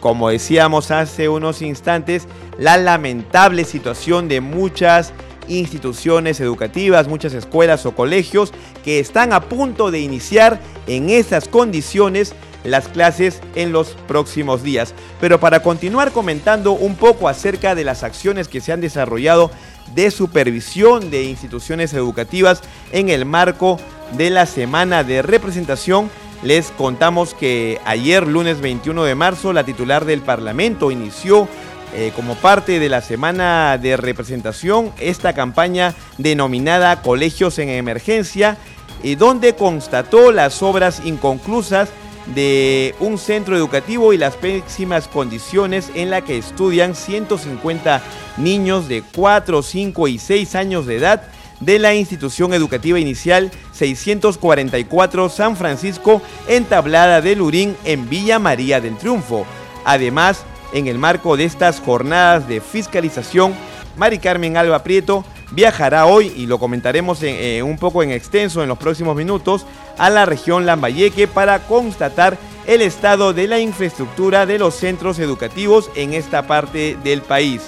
como 0.00 0.30
decíamos 0.30 0.90
hace 0.90 1.28
unos 1.28 1.62
instantes, 1.62 2.26
la 2.58 2.78
lamentable 2.78 3.64
situación 3.64 4.28
de 4.28 4.40
muchas 4.40 5.12
instituciones 5.50 6.40
educativas, 6.40 7.08
muchas 7.08 7.34
escuelas 7.34 7.84
o 7.84 7.94
colegios 7.94 8.52
que 8.82 9.00
están 9.00 9.32
a 9.32 9.42
punto 9.42 9.90
de 9.90 10.00
iniciar 10.00 10.60
en 10.86 11.10
esas 11.10 11.48
condiciones 11.48 12.34
las 12.64 12.88
clases 12.88 13.40
en 13.54 13.72
los 13.72 13.96
próximos 14.06 14.62
días. 14.62 14.94
Pero 15.20 15.40
para 15.40 15.62
continuar 15.62 16.12
comentando 16.12 16.72
un 16.72 16.94
poco 16.94 17.28
acerca 17.28 17.74
de 17.74 17.84
las 17.84 18.02
acciones 18.02 18.48
que 18.48 18.60
se 18.60 18.72
han 18.72 18.80
desarrollado 18.80 19.50
de 19.94 20.10
supervisión 20.10 21.10
de 21.10 21.24
instituciones 21.24 21.92
educativas 21.94 22.62
en 22.92 23.08
el 23.08 23.24
marco 23.24 23.78
de 24.16 24.30
la 24.30 24.46
semana 24.46 25.04
de 25.04 25.22
representación, 25.22 26.10
les 26.42 26.70
contamos 26.70 27.34
que 27.34 27.80
ayer, 27.84 28.26
lunes 28.26 28.60
21 28.60 29.04
de 29.04 29.14
marzo, 29.14 29.52
la 29.52 29.64
titular 29.64 30.06
del 30.06 30.22
Parlamento 30.22 30.90
inició 30.90 31.48
eh, 31.94 32.12
como 32.14 32.34
parte 32.36 32.78
de 32.78 32.88
la 32.88 33.00
semana 33.00 33.78
de 33.78 33.96
representación 33.96 34.92
esta 34.98 35.32
campaña 35.32 35.94
denominada 36.18 37.02
Colegios 37.02 37.58
en 37.58 37.68
Emergencia, 37.68 38.56
y 39.02 39.14
donde 39.14 39.54
constató 39.54 40.30
las 40.32 40.62
obras 40.62 41.02
inconclusas 41.04 41.88
de 42.34 42.94
un 43.00 43.18
centro 43.18 43.56
educativo 43.56 44.12
y 44.12 44.18
las 44.18 44.36
pésimas 44.36 45.08
condiciones 45.08 45.90
en 45.94 46.10
las 46.10 46.22
que 46.22 46.38
estudian 46.38 46.94
150 46.94 48.02
niños 48.36 48.88
de 48.88 49.02
4, 49.14 49.62
5 49.62 50.08
y 50.08 50.18
6 50.18 50.54
años 50.54 50.86
de 50.86 50.96
edad 50.96 51.22
de 51.60 51.78
la 51.78 51.94
institución 51.94 52.54
educativa 52.54 52.98
inicial 52.98 53.50
644 53.72 55.28
San 55.28 55.56
Francisco 55.56 56.22
entablada 56.48 57.20
de 57.20 57.36
Lurín 57.36 57.76
en 57.84 58.08
Villa 58.08 58.38
María 58.38 58.80
del 58.80 58.96
Triunfo. 58.96 59.46
Además, 59.84 60.44
en 60.72 60.86
el 60.86 60.98
marco 60.98 61.36
de 61.36 61.44
estas 61.44 61.80
jornadas 61.80 62.48
de 62.48 62.60
fiscalización, 62.60 63.54
Mari 63.96 64.18
Carmen 64.18 64.56
Alba 64.56 64.82
Prieto 64.82 65.24
viajará 65.52 66.06
hoy, 66.06 66.32
y 66.36 66.46
lo 66.46 66.58
comentaremos 66.58 67.22
eh, 67.22 67.62
un 67.62 67.76
poco 67.76 68.02
en 68.02 68.10
extenso 68.10 68.62
en 68.62 68.68
los 68.68 68.78
próximos 68.78 69.16
minutos, 69.16 69.66
a 69.98 70.10
la 70.10 70.24
región 70.24 70.64
Lambayeque 70.64 71.26
para 71.26 71.60
constatar 71.60 72.38
el 72.66 72.82
estado 72.82 73.32
de 73.32 73.48
la 73.48 73.58
infraestructura 73.58 74.46
de 74.46 74.58
los 74.58 74.74
centros 74.74 75.18
educativos 75.18 75.90
en 75.96 76.14
esta 76.14 76.46
parte 76.46 76.96
del 77.02 77.22
país. 77.22 77.62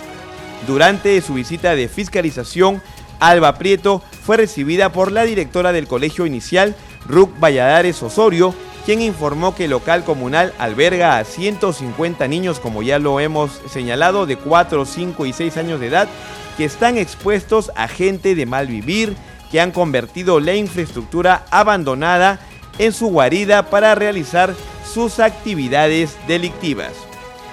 Durante 0.67 1.21
su 1.21 1.35
visita 1.35 1.75
de 1.75 1.89
fiscalización, 1.89 2.81
Alba 3.19 3.55
Prieto 3.57 4.03
fue 4.25 4.37
recibida 4.37 4.93
por 4.93 5.13
la 5.13 5.25
directora 5.25 5.73
del 5.73 5.89
colegio 5.89 6.25
inicial, 6.25 6.77
Ruc 7.07 7.39
Valladares 7.41 8.03
Osorio, 8.03 8.55
quien 8.85 9.01
informó 9.01 9.55
que 9.55 9.65
el 9.65 9.71
local 9.71 10.05
comunal 10.05 10.53
alberga 10.59 11.19
a 11.19 11.25
150 11.25 12.27
niños, 12.29 12.59
como 12.59 12.83
ya 12.83 12.99
lo 12.99 13.21
hemos 13.21 13.61
señalado, 13.71 14.27
de 14.27 14.37
4, 14.37 14.85
5 14.85 15.27
y 15.27 15.33
6 15.33 15.57
años 15.57 15.81
de 15.81 15.87
edad, 15.87 16.09
que 16.57 16.65
están 16.65 16.99
expuestos 16.99 17.71
a 17.77 17.89
gente 17.89 18.35
de 18.35 18.47
mal 18.47 18.67
vivir, 18.67 19.17
que 19.51 19.61
han 19.61 19.71
convertido 19.71 20.41
la 20.41 20.55
infraestructura 20.55 21.45
abandonada 21.51 22.41
en 22.79 22.93
su 22.93 23.09
guarida 23.09 23.71
para 23.71 23.95
realizar 23.95 24.55
sus 24.93 25.21
actividades 25.21 26.17
delictivas. 26.27 26.93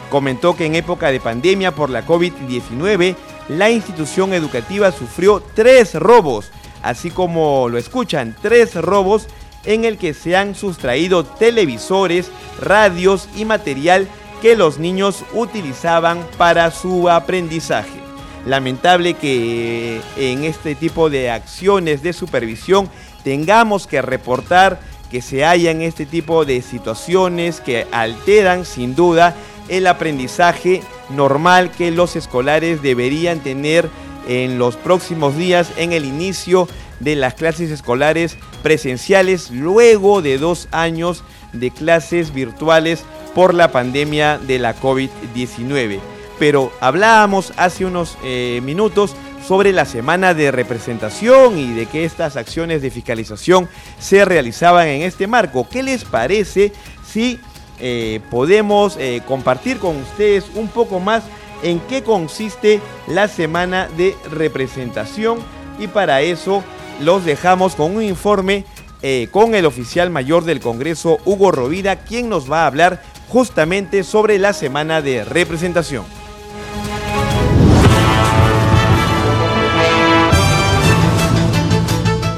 Comentó 0.10 0.56
que 0.56 0.66
en 0.66 0.76
época 0.76 1.12
de 1.12 1.20
pandemia 1.20 1.76
por 1.76 1.90
la 1.90 2.06
COVID-19, 2.06 3.16
la 3.50 3.70
institución 3.70 4.34
educativa 4.34 4.92
sufrió 4.92 5.44
tres 5.54 5.94
robos, 5.94 6.52
así 6.82 7.12
como 7.12 7.68
lo 7.70 7.78
escuchan, 7.78 8.36
tres 8.42 8.76
robos 8.76 9.28
en 9.66 9.86
el 9.86 9.98
que 9.98 10.14
se 10.14 10.36
han 10.36 10.56
sustraído 10.56 11.24
televisores, 11.24 12.32
radios 12.60 13.30
y 13.36 13.46
material 13.46 14.08
que 14.42 14.56
los 14.56 14.80
niños 14.80 15.24
utilizaban 15.34 16.26
para 16.38 16.72
su 16.72 17.10
aprendizaje. 17.10 18.00
Lamentable 18.46 19.16
que 19.16 20.02
en 20.18 20.46
este 20.46 20.76
tipo 20.76 21.10
de 21.10 21.30
acciones 21.30 22.02
de 22.02 22.14
supervisión 22.14 22.90
tengamos 23.24 23.86
que 23.86 24.02
reportar 24.02 24.80
que 25.12 25.22
se 25.22 25.44
hayan 25.44 25.82
este 25.82 26.06
tipo 26.06 26.46
de 26.46 26.62
situaciones 26.62 27.60
que 27.60 27.86
alteran 27.92 28.64
sin 28.66 28.96
duda 28.96 29.36
el 29.68 29.88
aprendizaje 29.88 30.82
normal 31.10 31.72
que 31.72 31.92
los 31.92 32.16
escolares 32.16 32.82
deberían 32.82 33.40
tener 33.40 33.90
en 34.28 34.58
los 34.60 34.76
próximos 34.76 35.36
días 35.36 35.72
en 35.78 35.92
el 35.92 36.06
inicio 36.06 36.68
de 37.00 37.16
las 37.16 37.34
clases 37.34 37.72
escolares 37.72 38.38
presenciales 38.64 39.52
luego 39.52 40.22
de 40.22 40.38
dos 40.38 40.68
años 40.72 41.24
de 41.54 41.72
clases 41.72 42.34
virtuales 42.34 43.04
por 43.34 43.54
la 43.54 43.72
pandemia 43.72 44.38
de 44.38 44.60
la 44.60 44.76
COVID-19. 44.76 46.00
Pero 46.38 46.72
hablábamos 46.80 47.54
hace 47.58 47.86
unos 47.86 48.18
eh, 48.24 48.62
minutos 48.64 49.16
sobre 49.46 49.74
la 49.74 49.86
semana 49.86 50.34
de 50.34 50.52
representación 50.52 51.58
y 51.58 51.74
de 51.74 51.86
que 51.86 52.06
estas 52.06 52.38
acciones 52.38 52.82
de 52.82 52.92
fiscalización 52.92 53.68
se 54.00 54.26
realizaban 54.26 54.88
en 54.88 55.02
este 55.02 55.28
marco. 55.28 55.68
¿Qué 55.70 55.84
les 55.84 56.06
parece 56.06 56.72
si 57.06 57.40
eh, 57.80 58.20
podemos 58.30 58.98
eh, 58.98 59.22
compartir 59.26 59.80
con 59.80 59.98
ustedes 59.98 60.46
un 60.56 60.68
poco 60.68 61.00
más 61.00 61.24
en 61.64 61.80
qué 61.82 62.04
consiste 62.04 62.80
la 63.08 63.28
semana 63.28 63.90
de 63.98 64.16
representación 64.32 65.40
y 65.80 65.88
para 65.88 66.22
eso 66.22 66.64
los 67.00 67.26
dejamos 67.26 67.76
con 67.76 67.96
un 67.96 68.04
informe 68.04 68.66
eh, 69.02 69.30
con 69.32 69.56
el 69.56 69.66
oficial 69.66 70.10
mayor 70.10 70.44
del 70.44 70.60
Congreso, 70.60 71.20
Hugo 71.24 71.52
Rovira, 71.52 71.98
quien 71.98 72.28
nos 72.28 72.52
va 72.52 72.64
a 72.64 72.68
hablar 72.68 73.02
justamente 73.30 74.04
sobre 74.04 74.38
la 74.40 74.54
semana 74.54 75.02
de 75.02 75.24
representación. 75.24 76.04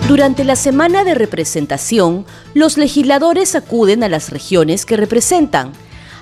Durante 0.07 0.43
la 0.43 0.57
semana 0.57 1.03
de 1.03 1.15
representación, 1.15 2.25
los 2.53 2.77
legisladores 2.77 3.55
acuden 3.55 4.03
a 4.03 4.09
las 4.09 4.29
regiones 4.29 4.85
que 4.85 4.97
representan, 4.97 5.71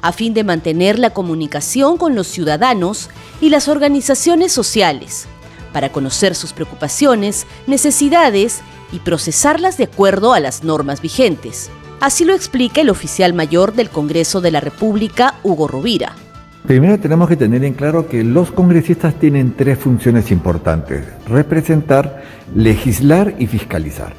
a 0.01 0.11
fin 0.13 0.33
de 0.33 0.43
mantener 0.43 0.99
la 0.99 1.09
comunicación 1.09 1.97
con 1.97 2.15
los 2.15 2.27
ciudadanos 2.27 3.09
y 3.41 3.49
las 3.49 3.67
organizaciones 3.67 4.51
sociales, 4.51 5.27
para 5.73 5.91
conocer 5.91 6.35
sus 6.35 6.53
preocupaciones, 6.53 7.47
necesidades 7.67 8.61
y 8.91 8.99
procesarlas 8.99 9.77
de 9.77 9.85
acuerdo 9.85 10.33
a 10.33 10.39
las 10.39 10.63
normas 10.63 11.01
vigentes. 11.01 11.69
Así 11.99 12.23
lo 12.25 12.33
explica 12.33 12.81
el 12.81 12.89
oficial 12.89 13.33
mayor 13.33 13.73
del 13.73 13.89
Congreso 13.89 14.41
de 14.41 14.51
la 14.51 14.61
República, 14.61 15.35
Hugo 15.43 15.67
Rovira. 15.67 16.15
Primero 16.65 16.99
tenemos 16.99 17.27
que 17.27 17.35
tener 17.35 17.63
en 17.63 17.73
claro 17.73 18.07
que 18.07 18.23
los 18.23 18.51
congresistas 18.51 19.15
tienen 19.15 19.53
tres 19.55 19.79
funciones 19.79 20.29
importantes, 20.31 21.03
representar, 21.27 22.23
legislar 22.55 23.35
y 23.39 23.47
fiscalizar. 23.47 24.13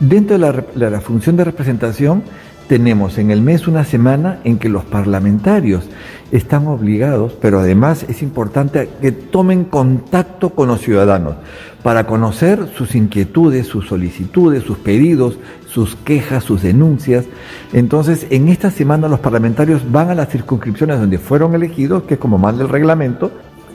Dentro 0.00 0.38
de 0.38 0.90
la, 0.90 1.00
función 1.00 1.36
de 1.36 1.44
representación, 1.44 2.22
tenemos 2.68 3.18
en 3.18 3.30
el 3.30 3.40
mes 3.40 3.66
una 3.66 3.84
semana 3.84 4.40
en 4.44 4.58
que 4.58 4.68
los 4.68 4.84
parlamentarios 4.84 5.84
están 6.32 6.66
obligados, 6.66 7.32
pero 7.40 7.60
además 7.60 8.04
es 8.08 8.22
importante 8.22 8.88
que 9.00 9.12
tomen 9.12 9.64
contacto 9.64 10.50
con 10.50 10.68
los 10.68 10.80
ciudadanos 10.80 11.36
para 11.82 12.06
conocer 12.06 12.68
sus 12.76 12.94
inquietudes, 12.94 13.66
sus 13.66 13.86
solicitudes, 13.86 14.64
sus 14.64 14.78
pedidos, 14.78 15.38
sus 15.68 15.94
quejas, 15.94 16.42
sus 16.42 16.62
denuncias. 16.62 17.26
Entonces, 17.72 18.26
en 18.30 18.48
esta 18.48 18.70
semana 18.70 19.08
los 19.08 19.20
parlamentarios 19.20 19.90
van 19.90 20.10
a 20.10 20.14
las 20.14 20.30
circunscripciones 20.30 20.98
donde 20.98 21.18
fueron 21.18 21.54
elegidos, 21.54 22.02
que 22.02 22.14
es 22.14 22.20
como 22.20 22.38
manda 22.38 22.64
el 22.64 22.70
reglamento, 22.70 23.30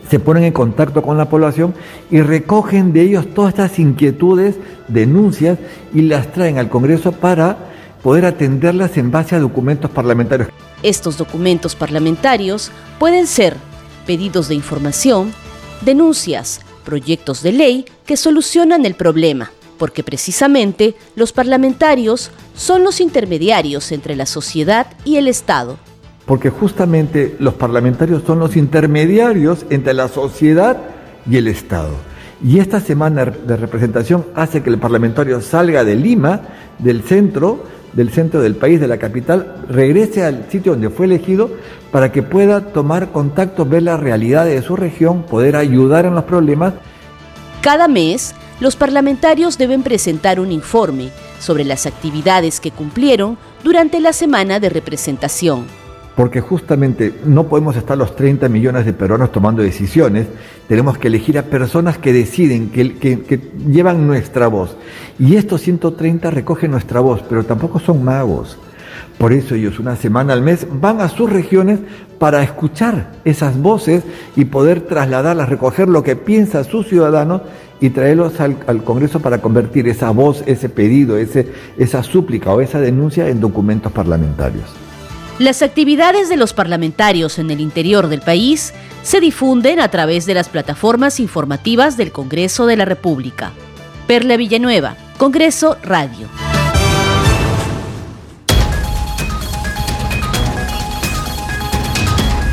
se 0.09 0.19
ponen 0.19 0.43
en 0.43 0.51
contacto 0.51 1.01
con 1.01 1.17
la 1.17 1.29
población 1.29 1.73
y 2.09 2.19
recogen 2.19 2.91
de 2.91 3.01
ellos 3.03 3.33
todas 3.33 3.51
estas 3.53 3.79
inquietudes, 3.79 4.57
denuncias 4.89 5.57
y 5.93 6.01
las 6.01 6.33
traen 6.33 6.57
al 6.57 6.67
Congreso 6.67 7.13
para 7.13 7.70
poder 8.01 8.25
atenderlas 8.25 8.97
en 8.97 9.11
base 9.11 9.35
a 9.35 9.39
documentos 9.39 9.91
parlamentarios. 9.91 10.49
Estos 10.83 11.17
documentos 11.17 11.75
parlamentarios 11.75 12.71
pueden 12.99 13.27
ser 13.27 13.55
pedidos 14.05 14.47
de 14.47 14.55
información, 14.55 15.31
denuncias, 15.81 16.61
proyectos 16.83 17.43
de 17.43 17.51
ley 17.51 17.85
que 18.05 18.17
solucionan 18.17 18.85
el 18.85 18.95
problema, 18.95 19.51
porque 19.77 20.03
precisamente 20.03 20.95
los 21.15 21.31
parlamentarios 21.31 22.31
son 22.55 22.83
los 22.83 22.99
intermediarios 22.99 23.91
entre 23.91 24.15
la 24.15 24.25
sociedad 24.25 24.87
y 25.05 25.17
el 25.17 25.27
Estado 25.27 25.77
porque 26.25 26.49
justamente 26.49 27.35
los 27.39 27.55
parlamentarios 27.55 28.23
son 28.25 28.39
los 28.39 28.55
intermediarios 28.55 29.65
entre 29.69 29.93
la 29.93 30.07
sociedad 30.07 30.77
y 31.29 31.35
el 31.35 31.47
Estado. 31.47 31.89
Y 32.41 32.59
esta 32.59 32.79
semana 32.79 33.25
de 33.25 33.57
representación 33.57 34.25
hace 34.33 34.63
que 34.63 34.69
el 34.69 34.79
parlamentario 34.79 35.41
salga 35.41 35.83
de 35.83 35.95
Lima, 35.95 36.41
del 36.79 37.01
centro, 37.01 37.65
del 37.93 38.10
centro 38.12 38.41
del 38.41 38.56
país, 38.56 38.80
de 38.80 38.88
la 38.88 38.97
capital, 38.97 39.63
regrese 39.69 40.23
al 40.23 40.45
sitio 40.49 40.73
donde 40.73 40.89
fue 40.89 41.06
elegido 41.06 41.51
para 41.91 42.12
que 42.12 42.23
pueda 42.23 42.62
tomar 42.62 43.12
contacto, 43.12 43.65
ver 43.65 43.84
la 43.84 43.97
realidad 43.97 44.45
de 44.45 44.62
su 44.62 44.75
región, 44.75 45.23
poder 45.23 45.56
ayudar 45.56 46.06
en 46.06 46.15
los 46.15 46.23
problemas. 46.23 46.73
Cada 47.62 47.88
mes, 47.88 48.34
los 48.60 48.75
parlamentarios 48.75 49.58
deben 49.58 49.84
presentar 49.84 50.39
un 50.39 50.51
informe 50.51 51.10
sobre 51.39 51.63
las 51.63 51.86
actividades 51.86 52.60
que 52.60 52.71
cumplieron 52.71 53.38
durante 53.63 53.99
la 53.99 54.13
semana 54.13 54.60
de 54.60 54.69
representación 54.69 55.65
porque 56.15 56.41
justamente 56.41 57.13
no 57.25 57.47
podemos 57.47 57.75
estar 57.75 57.97
los 57.97 58.15
30 58.15 58.49
millones 58.49 58.86
de 58.86 58.93
peruanos 58.93 59.32
tomando 59.32 59.62
decisiones, 59.62 60.27
tenemos 60.71 60.97
que 60.97 61.10
elegir 61.10 61.38
a 61.38 61.43
personas 61.43 61.97
que 61.97 62.13
deciden, 62.13 62.69
que, 62.69 63.41
llevan 63.69 64.07
nuestra 64.07 64.47
voz. 64.47 64.77
Y 65.19 65.36
estos 65.36 65.60
130 65.60 66.31
recogen 66.31 66.71
nuestra 66.71 67.01
voz, 67.01 67.21
pero 67.27 67.43
tampoco 67.43 67.77
son 67.77 68.05
magos. 68.05 68.57
Por 69.17 69.34
eso 69.34 69.55
ellos 69.55 69.79
una 69.79 69.97
semana 69.97 70.31
al 70.31 70.41
mes 70.41 70.65
van 70.71 71.01
a 71.01 71.10
sus 71.10 71.29
regiones 71.29 71.79
para 72.19 72.41
escuchar 72.41 73.12
esas 73.25 73.62
voces 73.62 74.03
y 74.38 74.45
poder 74.45 74.79
trasladarlas, 74.79 75.49
recoger 75.49 75.89
lo 75.89 76.03
que 76.03 76.15
piensa 76.15 76.63
sus 76.63 76.88
ciudadanos 76.88 77.41
y 77.81 77.89
traerlos 77.89 78.39
al, 78.39 78.55
al 78.65 78.86
Congreso 78.86 79.19
para 79.19 79.41
convertir 79.41 79.89
esa 79.89 80.12
voz, 80.12 80.41
ese 80.45 80.69
pedido, 80.69 81.17
ese, 81.17 81.51
esa 81.77 82.01
súplica 82.01 82.53
o 82.53 82.62
esa 82.62 82.79
denuncia 82.79 83.27
en 83.27 83.41
documentos 83.41 83.91
parlamentarios. 83.91 84.69
Las 85.41 85.63
actividades 85.63 86.30
de 86.30 86.38
los 86.38 86.54
parlamentarios 86.54 87.39
en 87.39 87.49
el 87.49 87.62
interior 87.62 88.10
del 88.10 88.21
país 88.21 88.75
se 89.01 89.19
difunden 89.19 89.80
a 89.80 89.89
través 89.89 90.27
de 90.27 90.36
las 90.36 90.49
plataformas 90.49 91.19
informativas 91.19 91.97
del 91.97 92.12
Congreso 92.12 92.67
de 92.67 92.77
la 92.77 92.86
República. 92.86 93.51
Perla 94.06 94.38
Villanueva, 94.38 94.95
Congreso 95.17 95.80
Radio. 95.82 96.27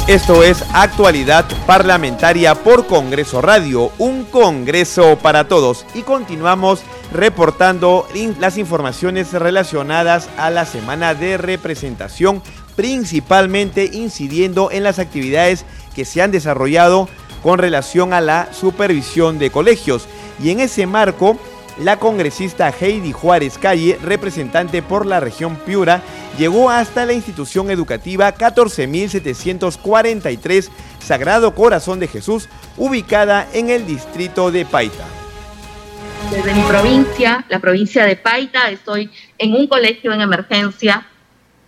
Esto 0.07 0.43
es 0.43 0.65
Actualidad 0.73 1.45
Parlamentaria 1.67 2.55
por 2.55 2.87
Congreso 2.87 3.43
Radio, 3.43 3.93
un 3.99 4.25
Congreso 4.25 5.19
para 5.19 5.47
todos. 5.47 5.85
Y 5.95 6.01
continuamos 6.01 6.81
reportando 7.13 8.09
las 8.41 8.57
informaciones 8.57 9.35
relacionadas 9.35 10.31
a 10.39 10.49
la 10.49 10.65
semana 10.65 11.13
de 11.13 11.37
representación 11.37 12.43
principalmente 12.79 13.91
incidiendo 13.93 14.71
en 14.71 14.85
las 14.85 15.01
actividades 15.01 15.65
que 15.97 16.05
se 16.05 16.23
han 16.23 16.31
desarrollado 16.31 17.09
con 17.43 17.59
relación 17.59 18.13
a 18.13 18.21
la 18.21 18.53
supervisión 18.53 19.41
de 19.41 19.51
colegios. 19.51 20.07
Y 20.41 20.51
en 20.51 20.61
ese 20.61 20.87
marco, 20.87 21.37
la 21.81 21.99
congresista 21.99 22.73
Heidi 22.81 23.11
Juárez 23.11 23.59
Calle, 23.59 23.99
representante 24.01 24.81
por 24.81 25.07
la 25.07 25.19
región 25.19 25.57
Piura, 25.57 26.03
llegó 26.39 26.71
hasta 26.71 27.05
la 27.05 27.15
institución 27.15 27.73
educativa 27.73 28.31
14743 28.31 30.71
Sagrado 31.01 31.57
Corazón 31.57 31.99
de 31.99 32.07
Jesús, 32.07 32.49
ubicada 32.77 33.49
en 33.55 33.71
el 33.71 33.89
distrito 33.89 34.53
de 34.53 34.65
Paita. 34.65 35.05
Desde 36.31 36.55
mi 36.55 36.63
provincia, 36.63 37.45
la 37.49 37.59
provincia 37.59 38.07
de 38.07 38.15
Paita, 38.15 38.71
estoy 38.71 39.11
en 39.37 39.55
un 39.55 39.67
colegio 39.67 40.13
en 40.13 40.21
emergencia. 40.21 41.09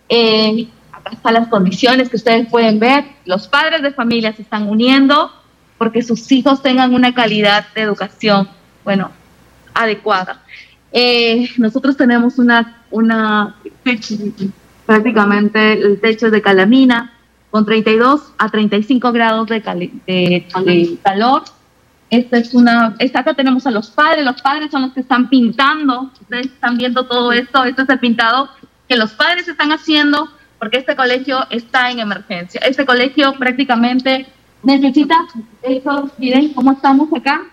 Eh, 0.07 0.69
acá 1.01 1.15
están 1.15 1.33
las 1.33 1.47
condiciones 1.47 2.09
que 2.09 2.15
ustedes 2.15 2.47
pueden 2.47 2.79
ver. 2.79 3.05
Los 3.25 3.47
padres 3.47 3.81
de 3.81 3.91
familia 3.91 4.33
se 4.33 4.43
están 4.43 4.67
uniendo 4.67 5.31
porque 5.77 6.01
sus 6.01 6.31
hijos 6.31 6.61
tengan 6.61 6.93
una 6.93 7.13
calidad 7.13 7.65
de 7.73 7.81
educación, 7.81 8.47
bueno, 8.83 9.11
adecuada. 9.73 10.41
Eh, 10.91 11.49
nosotros 11.57 11.97
tenemos 11.97 12.37
una, 12.37 12.83
una 12.91 13.55
prácticamente 14.85 15.73
el 15.73 15.99
techo 15.99 16.29
de 16.29 16.41
calamina 16.41 17.13
con 17.49 17.65
32 17.65 18.33
a 18.37 18.49
35 18.49 19.11
grados 19.11 19.47
de, 19.47 19.91
de, 20.05 20.97
calor. 21.03 21.43
Esta 22.09 22.37
es 22.37 22.53
una, 22.53 22.95
esta 22.99 23.19
acá 23.19 23.33
tenemos 23.33 23.65
a 23.65 23.71
los 23.71 23.89
padres, 23.89 24.25
los 24.25 24.41
padres 24.41 24.69
son 24.69 24.83
los 24.83 24.91
que 24.91 24.99
están 24.99 25.29
pintando, 25.29 26.11
ustedes 26.21 26.47
están 26.47 26.77
viendo 26.77 27.05
todo 27.05 27.31
esto, 27.31 27.63
esto 27.63 27.83
es 27.83 27.89
el 27.89 27.99
pintado 27.99 28.49
que 28.87 28.97
los 28.97 29.11
padres 29.13 29.47
están 29.47 29.71
haciendo 29.71 30.29
porque 30.61 30.77
este 30.77 30.95
colegio 30.95 31.39
está 31.49 31.89
en 31.89 32.01
emergencia. 32.01 32.61
Este 32.63 32.85
colegio 32.85 33.33
prácticamente 33.33 34.27
necesita, 34.61 35.15
eso, 35.63 36.11
miren 36.19 36.53
cómo 36.53 36.73
estamos 36.73 37.09
acá, 37.17 37.47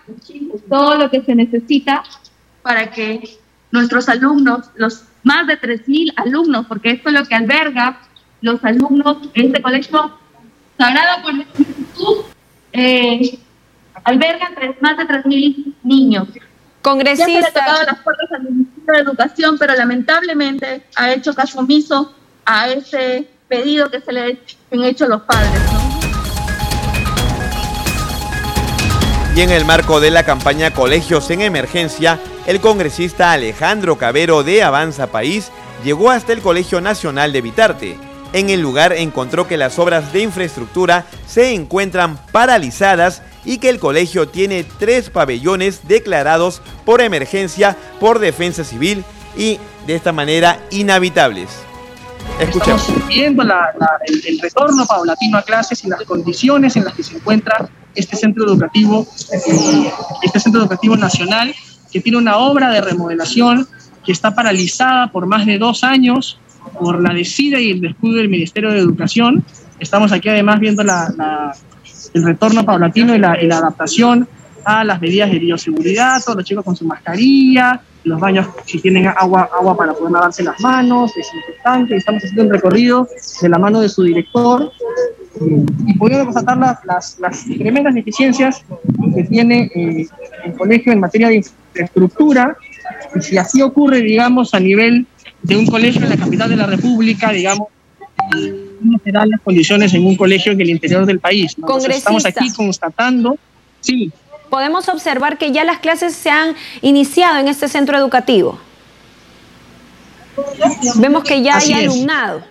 todo 0.69 0.95
lo 0.95 1.09
que 1.09 1.23
se 1.23 1.33
necesita 1.33 2.03
para 2.61 2.91
que 2.91 3.39
nuestros 3.71 4.09
alumnos, 4.09 4.69
los 4.75 5.05
más 5.23 5.47
de 5.47 5.59
3.000 5.59 6.13
alumnos, 6.17 6.67
porque 6.67 6.91
esto 6.91 7.09
es 7.09 7.15
lo 7.15 7.25
que 7.25 7.33
alberga 7.33 7.99
los 8.41 8.63
alumnos 8.63 9.17
este 9.33 9.59
colegio 9.59 10.11
sagrado 10.77 11.23
por 11.23 11.33
Jesús, 11.33 12.25
eh, 12.73 13.39
albergan 14.03 14.53
más 14.81 14.97
de 14.97 15.07
3.000 15.07 15.73
niños. 15.81 16.27
Congresista. 16.83 17.27
Ya 17.27 17.33
se 17.33 17.41
le 17.41 17.47
ha 17.47 17.53
tocado 17.53 17.83
las 17.87 17.99
puertas 18.03 18.31
al 18.33 18.43
Ministerio 18.43 18.93
de 18.93 18.99
Educación, 18.99 19.57
pero 19.57 19.73
lamentablemente 19.73 20.83
ha 20.95 21.11
hecho 21.11 21.33
caso 21.33 21.57
omiso 21.57 22.13
a 22.45 22.69
ese 22.69 23.27
pedido 23.47 23.89
que 23.89 24.01
se 24.01 24.11
le 24.11 24.39
han 24.71 24.83
hecho 24.83 25.07
los 25.07 25.21
padres. 25.21 25.61
Y 29.35 29.41
en 29.41 29.51
el 29.51 29.63
marco 29.63 29.99
de 29.99 30.11
la 30.11 30.23
campaña 30.23 30.71
Colegios 30.71 31.29
en 31.29 31.41
Emergencia, 31.41 32.19
el 32.45 32.59
congresista 32.59 33.31
Alejandro 33.31 33.97
Cabero 33.97 34.43
de 34.43 34.63
Avanza 34.63 35.07
País 35.07 35.51
llegó 35.83 36.09
hasta 36.09 36.33
el 36.33 36.41
Colegio 36.41 36.81
Nacional 36.81 37.31
de 37.31 37.41
Vitarte. 37.41 37.97
En 38.33 38.49
el 38.49 38.59
lugar 38.59 38.93
encontró 38.93 39.47
que 39.47 39.57
las 39.57 39.79
obras 39.79 40.11
de 40.13 40.21
infraestructura 40.21 41.05
se 41.25 41.53
encuentran 41.53 42.17
paralizadas 42.31 43.21
y 43.45 43.59
que 43.59 43.69
el 43.69 43.79
colegio 43.79 44.27
tiene 44.27 44.65
tres 44.77 45.09
pabellones 45.09 45.87
declarados 45.87 46.61
por 46.85 47.01
emergencia 47.01 47.77
por 47.99 48.19
defensa 48.19 48.63
civil 48.63 49.03
y 49.37 49.59
de 49.87 49.95
esta 49.95 50.11
manera 50.11 50.59
inhabitables. 50.69 51.68
Estamos 52.39 53.07
viendo 53.07 53.43
el, 53.43 54.39
retorno 54.39 54.85
paulatino 54.85 55.37
a 55.37 55.41
clases 55.41 55.83
y 55.83 55.89
las 55.89 56.01
condiciones 56.03 56.77
en 56.77 56.85
las 56.85 56.93
que 56.93 57.03
se 57.03 57.17
encuentra 57.17 57.69
este 57.93 58.15
centro 58.15 58.45
educativo, 58.45 59.05
eh, 59.33 59.91
este 60.23 60.39
centro 60.39 60.61
educativo 60.61 60.95
nacional, 60.95 61.53
que 61.91 61.99
tiene 61.99 62.17
una 62.17 62.37
obra 62.37 62.69
de 62.71 62.79
remodelación 62.79 63.67
que 64.05 64.13
está 64.13 64.33
paralizada 64.33 65.11
por 65.11 65.25
más 65.25 65.45
de 65.45 65.57
dos 65.57 65.83
años 65.83 66.39
por 66.79 67.01
la 67.01 67.13
decida 67.13 67.59
y 67.59 67.71
el 67.71 67.81
descuido 67.81 68.17
del 68.17 68.29
Ministerio 68.29 68.71
de 68.71 68.79
Educación. 68.79 69.43
Estamos 69.79 70.13
aquí 70.13 70.29
además 70.29 70.61
viendo 70.61 70.81
el 70.81 72.23
retorno 72.23 72.63
paulatino 72.63 73.13
y 73.13 73.19
la, 73.19 73.41
y 73.41 73.47
la 73.47 73.57
adaptación 73.57 74.29
a 74.63 74.85
las 74.85 75.01
medidas 75.01 75.29
de 75.29 75.39
bioseguridad, 75.39 76.21
todos 76.23 76.37
los 76.37 76.45
chicos 76.45 76.63
con 76.63 76.75
su 76.75 76.85
mascarilla, 76.85 77.81
los 78.03 78.19
baños 78.19 78.47
si 78.65 78.79
tienen 78.79 79.07
agua, 79.07 79.49
agua 79.53 79.75
para 79.75 79.93
poder 79.93 80.11
lavarse 80.11 80.43
las 80.43 80.59
manos, 80.61 81.13
desinfectante, 81.15 81.95
estamos 81.97 82.23
haciendo 82.23 82.43
un 82.43 82.49
recorrido 82.49 83.07
de 83.41 83.49
la 83.49 83.57
mano 83.57 83.81
de 83.81 83.89
su 83.89 84.03
director 84.03 84.71
y 85.85 85.93
pudiendo 85.97 86.25
constatar 86.25 86.57
las, 86.57 87.19
las, 87.19 87.45
tremendas 87.45 87.93
deficiencias 87.93 88.63
que 89.15 89.23
tiene 89.23 89.71
eh, 89.75 90.07
el 90.45 90.53
colegio 90.53 90.91
en 90.91 90.99
materia 90.99 91.29
de 91.29 91.35
infraestructura 91.35 92.57
Y 93.15 93.21
si 93.21 93.37
así 93.37 93.61
ocurre, 93.61 94.01
digamos, 94.01 94.53
a 94.53 94.59
nivel 94.59 95.05
de 95.43 95.57
un 95.57 95.65
colegio 95.67 96.03
en 96.03 96.09
la 96.09 96.17
capital 96.17 96.49
de 96.49 96.55
la 96.55 96.65
República, 96.65 97.31
digamos, 97.31 97.67
¿cómo 98.79 98.99
serán 99.03 99.29
las 99.29 99.41
condiciones 99.41 99.93
en 99.93 100.05
un 100.05 100.15
colegio 100.15 100.51
en 100.51 100.61
el 100.61 100.69
interior 100.69 101.05
del 101.05 101.19
país? 101.19 101.55
estamos 101.89 102.25
aquí 102.25 102.51
constatando, 102.53 103.37
sí. 103.81 104.11
Podemos 104.49 104.89
observar 104.89 105.37
que 105.37 105.51
ya 105.51 105.63
las 105.63 105.79
clases 105.79 106.15
se 106.15 106.29
han 106.29 106.55
iniciado 106.81 107.39
en 107.39 107.47
este 107.47 107.67
centro 107.67 107.97
educativo. 107.97 108.59
Vemos 110.95 111.23
que 111.23 111.41
ya 111.41 111.57
hay 111.57 111.73
alumnado. 111.73 112.43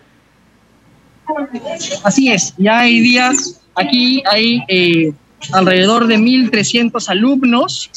Así 2.04 2.30
es, 2.30 2.54
ya 2.56 2.80
hay 2.80 3.00
días, 3.00 3.60
aquí 3.74 4.22
hay 4.30 4.62
eh, 4.68 5.12
alrededor 5.52 6.06
de 6.06 6.16
1.300 6.16 7.08
alumnos, 7.08 7.90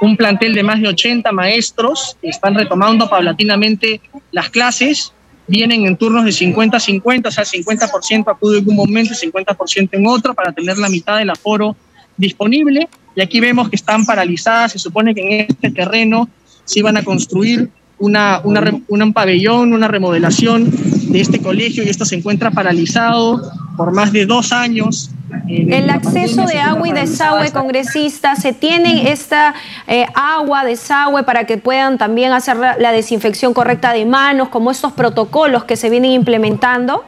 un 0.00 0.16
plantel 0.16 0.54
de 0.54 0.62
más 0.62 0.80
de 0.80 0.88
80 0.88 1.30
maestros, 1.32 2.16
que 2.20 2.28
están 2.28 2.54
retomando 2.54 3.08
paulatinamente 3.08 4.00
las 4.32 4.48
clases, 4.48 5.12
vienen 5.46 5.86
en 5.86 5.96
turnos 5.96 6.24
de 6.24 6.30
50-50, 6.30 7.26
o 7.26 7.30
sea, 7.30 7.44
50% 7.44 8.30
acude 8.30 8.58
en 8.58 8.68
un 8.68 8.76
momento 8.76 9.14
y 9.14 9.30
50% 9.30 9.88
en 9.92 10.06
otro 10.06 10.34
para 10.34 10.52
tener 10.52 10.78
la 10.78 10.88
mitad 10.88 11.18
del 11.18 11.30
aforo 11.30 11.76
disponible. 12.16 12.88
Y 13.18 13.20
aquí 13.20 13.40
vemos 13.40 13.68
que 13.68 13.74
están 13.74 14.06
paralizadas, 14.06 14.70
se 14.70 14.78
supone 14.78 15.12
que 15.12 15.22
en 15.22 15.46
este 15.50 15.72
terreno 15.72 16.28
se 16.64 16.78
iban 16.78 16.96
a 16.96 17.02
construir 17.02 17.68
una, 17.98 18.40
una, 18.44 18.72
un 18.86 19.12
pabellón, 19.12 19.72
una 19.72 19.88
remodelación 19.88 20.70
de 20.70 21.20
este 21.20 21.40
colegio 21.40 21.82
y 21.82 21.88
esto 21.88 22.04
se 22.04 22.14
encuentra 22.14 22.52
paralizado 22.52 23.42
por 23.76 23.92
más 23.92 24.12
de 24.12 24.24
dos 24.24 24.52
años. 24.52 25.10
el 25.48 25.90
acceso 25.90 26.46
de 26.46 26.60
agua 26.60 26.88
y 26.88 26.92
desagüe, 26.92 27.50
congresista, 27.50 28.36
¿se 28.36 28.52
tiene 28.52 29.10
esta 29.10 29.52
eh, 29.88 30.06
agua, 30.14 30.64
desagüe 30.64 31.24
para 31.24 31.42
que 31.42 31.58
puedan 31.58 31.98
también 31.98 32.30
hacer 32.30 32.56
la 32.56 32.92
desinfección 32.92 33.52
correcta 33.52 33.92
de 33.92 34.06
manos, 34.06 34.48
como 34.48 34.70
estos 34.70 34.92
protocolos 34.92 35.64
que 35.64 35.74
se 35.74 35.90
vienen 35.90 36.12
implementando? 36.12 37.02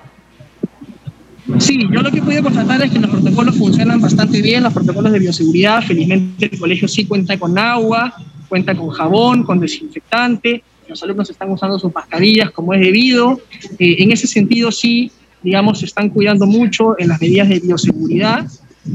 Sí, 1.59 1.89
yo 1.91 2.01
lo 2.03 2.11
que 2.11 2.23
puedo 2.23 2.43
constatar 2.43 2.83
es 2.83 2.91
que 2.91 2.99
los 2.99 3.11
protocolos 3.11 3.57
funcionan 3.57 4.01
bastante 4.01 4.41
bien, 4.41 4.63
los 4.63 4.73
protocolos 4.73 5.13
de 5.13 5.19
bioseguridad. 5.19 5.83
Felizmente 5.83 6.49
el 6.53 6.59
colegio 6.59 6.89
sí 6.89 7.05
cuenta 7.07 7.39
con 7.39 7.59
agua, 7.59 8.15
cuenta 8.49 8.75
con 8.75 8.91
jabón, 8.91 9.45
con 9.45 9.61
desinfectante 9.61 10.63
los 10.91 11.03
alumnos 11.03 11.31
están 11.31 11.51
usando 11.51 11.79
sus 11.79 11.95
mascarillas 11.95 12.51
como 12.51 12.75
es 12.75 12.81
debido. 12.81 13.41
Eh, 13.79 13.97
en 14.01 14.13
ese 14.13 14.27
sentido, 14.27 14.71
sí, 14.71 15.11
digamos, 15.43 15.79
se 15.79 15.87
están 15.87 16.11
cuidando 16.11 16.47
mucho 16.47 16.97
en 16.99 17.09
las 17.09 17.21
medidas 17.21 17.49
de 17.49 17.61
bioseguridad. 17.61 18.47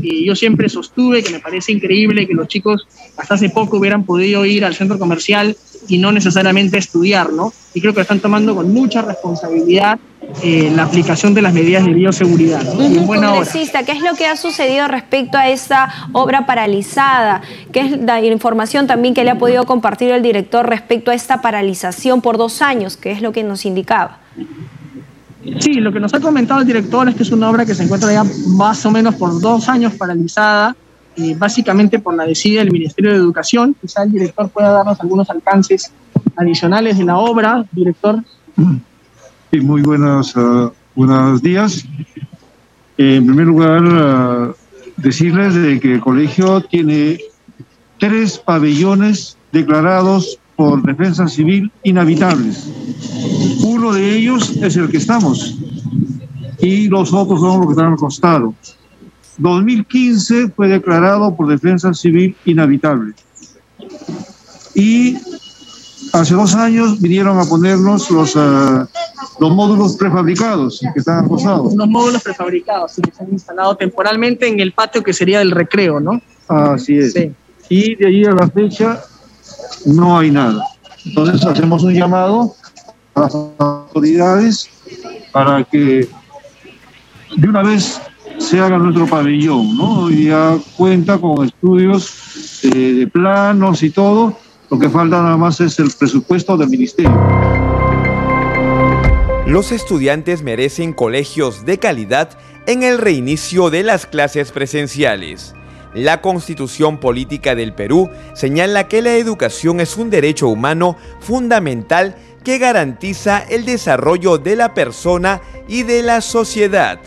y 0.02 0.26
yo 0.26 0.36
siempre 0.36 0.68
sostuve 0.68 1.24
que 1.24 1.32
me 1.32 1.40
parece 1.40 1.72
increíble 1.72 2.28
que 2.28 2.34
los 2.34 2.48
chicos 2.48 2.88
hasta 3.18 3.36
hace 3.36 3.50
poco 3.50 3.78
hubieran 3.78 4.04
podido 4.04 4.44
ir 4.44 4.66
al 4.66 4.74
centro 4.74 4.98
comercial 4.98 5.56
y 5.88 6.00
no 6.00 6.12
necesariamente 6.12 6.80
estudiar, 6.80 7.32
¿no? 7.32 7.54
Y 7.76 7.82
creo 7.82 7.94
que 7.94 8.02
están 8.02 8.20
tomando 8.20 8.56
con 8.56 8.74
mucha 8.74 9.04
responsabilidad 9.04 10.00
eh, 10.44 10.72
la 10.76 10.84
aplicación 10.84 11.34
de 11.34 11.42
las 11.42 11.54
medidas 11.54 11.86
de 11.86 11.94
bioseguridad. 11.94 12.62
¿qué 13.86 13.92
es 13.92 14.02
lo 14.02 14.16
que 14.16 14.28
ha 14.28 14.36
sucedido 14.36 14.88
respecto 14.88 15.38
a 15.38 15.50
esta 15.50 16.10
obra 16.12 16.46
paralizada? 16.46 17.42
¿Qué 17.72 17.82
es 17.82 18.02
la 18.02 18.24
información 18.24 18.88
también 18.88 19.14
que 19.14 19.24
le 19.24 19.32
ha 19.32 19.38
podido 19.38 19.66
compartir 19.66 20.12
el 20.12 20.22
director 20.22 20.68
respecto 20.68 21.12
a 21.12 21.14
esta 21.14 21.42
paralización 21.42 22.22
por 22.22 22.38
dos 22.38 22.62
años? 22.62 22.98
¿Qué 22.98 23.12
es 23.12 23.22
lo 23.22 23.32
que 23.32 23.44
nos 23.44 23.66
indicaba? 23.66 24.20
Sí, 25.60 25.76
lo 25.76 25.94
que 25.94 26.00
nos 26.00 26.14
ha 26.14 26.20
comentado 26.20 26.62
el 26.62 26.68
director 26.68 27.08
es 27.08 27.16
que 27.16 27.24
es 27.24 27.32
una 27.32 27.50
obra 27.50 27.66
que 27.66 27.76
se 27.76 27.84
encuentra 27.84 28.12
ya 28.12 28.24
más 28.48 28.86
o 28.86 28.92
menos 28.92 29.16
por 29.16 29.40
dos 29.40 29.70
años 29.70 29.94
paralizada, 29.94 30.76
eh, 31.16 31.36
básicamente 31.38 32.00
por 32.00 32.16
la 32.16 32.26
decisión 32.26 32.66
del 32.66 32.74
Ministerio 32.74 33.12
de 33.12 33.18
Educación. 33.18 33.76
Quizá 33.80 34.04
el 34.04 34.12
director 34.12 34.50
pueda 34.50 34.72
darnos 34.72 35.00
algunos 35.00 35.30
alcances 35.30 35.92
adicionales 36.36 36.98
de 36.98 37.06
la 37.06 37.18
obra, 37.18 37.64
director. 37.72 38.24
Muy 39.62 39.82
buenos, 39.84 40.36
uh, 40.36 40.72
buenos 40.96 41.42
días. 41.42 41.86
en 42.98 43.26
primer 43.26 43.46
lugar, 43.46 43.84
uh, 43.84 44.54
decirles 44.98 45.54
de 45.54 45.80
que 45.80 45.94
el 45.94 46.00
colegio 46.02 46.62
tiene 46.62 47.20
tres 48.00 48.38
pabellones 48.38 49.38
declarados 49.52 50.40
por 50.56 50.82
defensa 50.84 51.28
civil 51.28 51.72
inhabitables. 51.84 52.70
Uno 53.64 53.94
de 53.94 54.16
ellos 54.16 54.58
es 54.62 54.76
el 54.76 54.90
que 54.90 54.98
estamos 54.98 55.58
y 56.60 56.88
los 56.88 57.14
otros 57.14 57.40
son 57.40 57.60
los 57.60 57.68
que 57.68 57.74
están 57.74 57.94
al 57.94 57.98
costado. 57.98 58.54
2015 59.38 60.50
fue 60.50 60.68
declarado 60.68 61.36
por 61.36 61.48
defensa 61.48 61.94
civil 61.94 62.36
inhabitable. 62.46 63.14
Y 64.74 65.18
hace 66.20 66.34
dos 66.34 66.56
años 66.56 67.00
vinieron 67.02 67.40
a 67.40 67.46
ponernos 67.46 68.10
los, 68.10 68.36
uh, 68.36 68.86
los 69.40 69.52
módulos 69.52 69.96
prefabricados 69.98 70.80
que 70.94 71.00
están 71.00 71.26
acosados. 71.26 71.76
Los 71.76 71.88
módulos 71.88 72.24
prefabricados 72.24 72.94
que 72.96 73.12
se 73.12 73.24
han 73.24 73.32
instalado 73.32 73.76
temporalmente 73.76 74.48
en 74.48 74.60
el 74.60 74.72
patio 74.72 75.04
que 75.04 75.14
sería 75.14 75.40
del 75.40 75.52
recreo, 75.52 76.00
¿no? 76.00 76.22
Así 76.48 76.98
es. 76.98 77.16
Y 77.70 77.96
de 77.96 78.08
ahí 78.08 78.26
a 78.26 78.32
la 78.32 78.48
fecha 78.48 79.04
no 79.86 80.18
hay 80.18 80.32
nada. 80.32 80.64
Entonces 81.06 81.46
hacemos 81.46 81.84
un 81.84 81.94
llamado 81.94 82.56
a 83.16 83.22
las 83.22 83.36
autoridades 83.36 84.70
para 85.32 85.64
que 85.64 86.08
de 87.36 87.48
una 87.48 87.64
vez 87.64 88.02
se 88.38 88.60
haga 88.60 88.78
nuestro 88.78 89.08
pabellón, 89.08 89.78
¿no? 89.78 90.10
Ya 90.10 90.58
cuenta 90.78 91.18
con 91.18 91.46
estudios 91.46 92.64
eh, 92.64 92.94
de 92.94 93.08
planos 93.08 93.84
y 93.84 93.90
todo, 93.90 94.38
lo 94.70 94.80
que 94.80 94.90
falta 94.90 95.22
nada 95.22 95.38
más 95.38 95.60
es 95.62 95.80
el 95.80 95.92
presupuesto 95.92 96.58
del 96.58 96.70
ministerio. 96.70 97.12
Los 99.46 99.72
estudiantes 99.72 100.42
merecen 100.42 100.92
colegios 100.92 101.66
de 101.66 101.78
calidad 101.78 102.30
en 102.66 102.84
el 102.84 102.98
reinicio 102.98 103.70
de 103.70 103.84
las 103.84 104.06
clases 104.08 104.52
presenciales. 104.52 105.54
La 105.94 106.20
Constitución 106.20 107.00
Política 107.00 107.56
del 107.56 107.74
Perú 107.74 108.10
señala 108.34 108.88
que 108.88 109.02
la 109.02 109.16
educación 109.16 109.80
es 109.80 109.98
un 109.98 110.10
derecho 110.10 110.50
humano 110.50 110.98
fundamental 111.22 112.16
que 112.44 112.58
garantiza 112.58 113.40
el 113.40 113.66
desarrollo 113.66 114.38
de 114.38 114.56
la 114.56 114.74
persona 114.74 115.42
y 115.68 115.84
de 115.84 116.04
la 116.04 116.22
sociedad. 116.22 117.00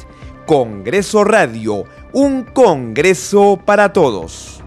Congreso 0.46 1.24
Radio, 1.24 1.84
un 2.12 2.44
Congreso 2.44 3.60
para 3.62 3.92
todos. 3.92 4.57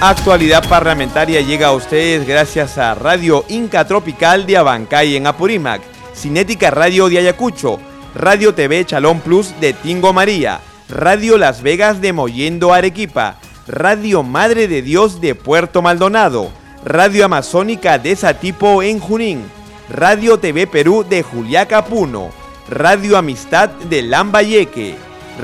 Actualidad 0.00 0.62
parlamentaria 0.68 1.40
llega 1.40 1.66
a 1.66 1.72
ustedes 1.72 2.24
gracias 2.24 2.78
a 2.78 2.94
Radio 2.94 3.44
Inca 3.48 3.84
Tropical 3.84 4.46
de 4.46 4.56
Abancay 4.56 5.16
en 5.16 5.26
Apurímac, 5.26 5.82
Cinética 6.14 6.70
Radio 6.70 7.08
de 7.08 7.18
Ayacucho, 7.18 7.80
Radio 8.14 8.54
TV 8.54 8.84
Chalón 8.84 9.18
Plus 9.18 9.58
de 9.60 9.72
Tingo 9.72 10.12
María, 10.12 10.60
Radio 10.88 11.36
Las 11.36 11.62
Vegas 11.62 12.00
de 12.00 12.12
Moyendo 12.12 12.72
Arequipa, 12.72 13.40
Radio 13.66 14.22
Madre 14.22 14.68
de 14.68 14.82
Dios 14.82 15.20
de 15.20 15.34
Puerto 15.34 15.82
Maldonado, 15.82 16.52
Radio 16.84 17.24
Amazónica 17.24 17.98
de 17.98 18.14
Satipo 18.14 18.84
en 18.84 19.00
Junín, 19.00 19.42
Radio 19.90 20.38
TV 20.38 20.68
Perú 20.68 21.04
de 21.08 21.24
Juliaca 21.24 21.84
Puno, 21.84 22.30
Radio 22.70 23.18
Amistad 23.18 23.68
de 23.68 24.02
Lambayeque, 24.02 24.94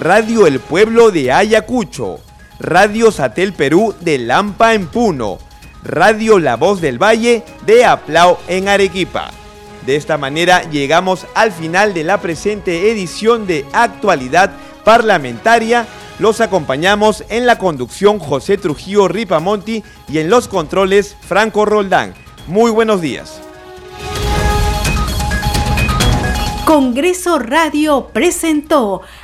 Radio 0.00 0.46
El 0.46 0.60
Pueblo 0.60 1.10
de 1.10 1.32
Ayacucho, 1.32 2.20
Radio 2.58 3.10
Satel 3.10 3.52
Perú 3.52 3.94
de 4.00 4.18
Lampa 4.18 4.74
en 4.74 4.86
Puno, 4.86 5.38
Radio 5.82 6.38
La 6.38 6.56
Voz 6.56 6.80
del 6.80 7.02
Valle 7.02 7.42
de 7.66 7.84
Aplau 7.84 8.38
en 8.48 8.68
Arequipa. 8.68 9.30
De 9.86 9.96
esta 9.96 10.16
manera 10.16 10.62
llegamos 10.70 11.26
al 11.34 11.52
final 11.52 11.92
de 11.92 12.04
la 12.04 12.20
presente 12.20 12.90
edición 12.90 13.46
de 13.46 13.66
Actualidad 13.72 14.52
Parlamentaria. 14.84 15.86
Los 16.18 16.40
acompañamos 16.40 17.24
en 17.28 17.44
la 17.44 17.58
conducción 17.58 18.18
José 18.18 18.56
Trujillo 18.56 19.08
Ripamonti 19.08 19.82
y 20.08 20.18
en 20.18 20.30
los 20.30 20.48
controles 20.48 21.16
Franco 21.20 21.64
Roldán. 21.64 22.14
Muy 22.46 22.70
buenos 22.70 23.00
días. 23.00 23.40
Congreso 26.64 27.38
Radio 27.38 28.08
presentó 28.12 29.02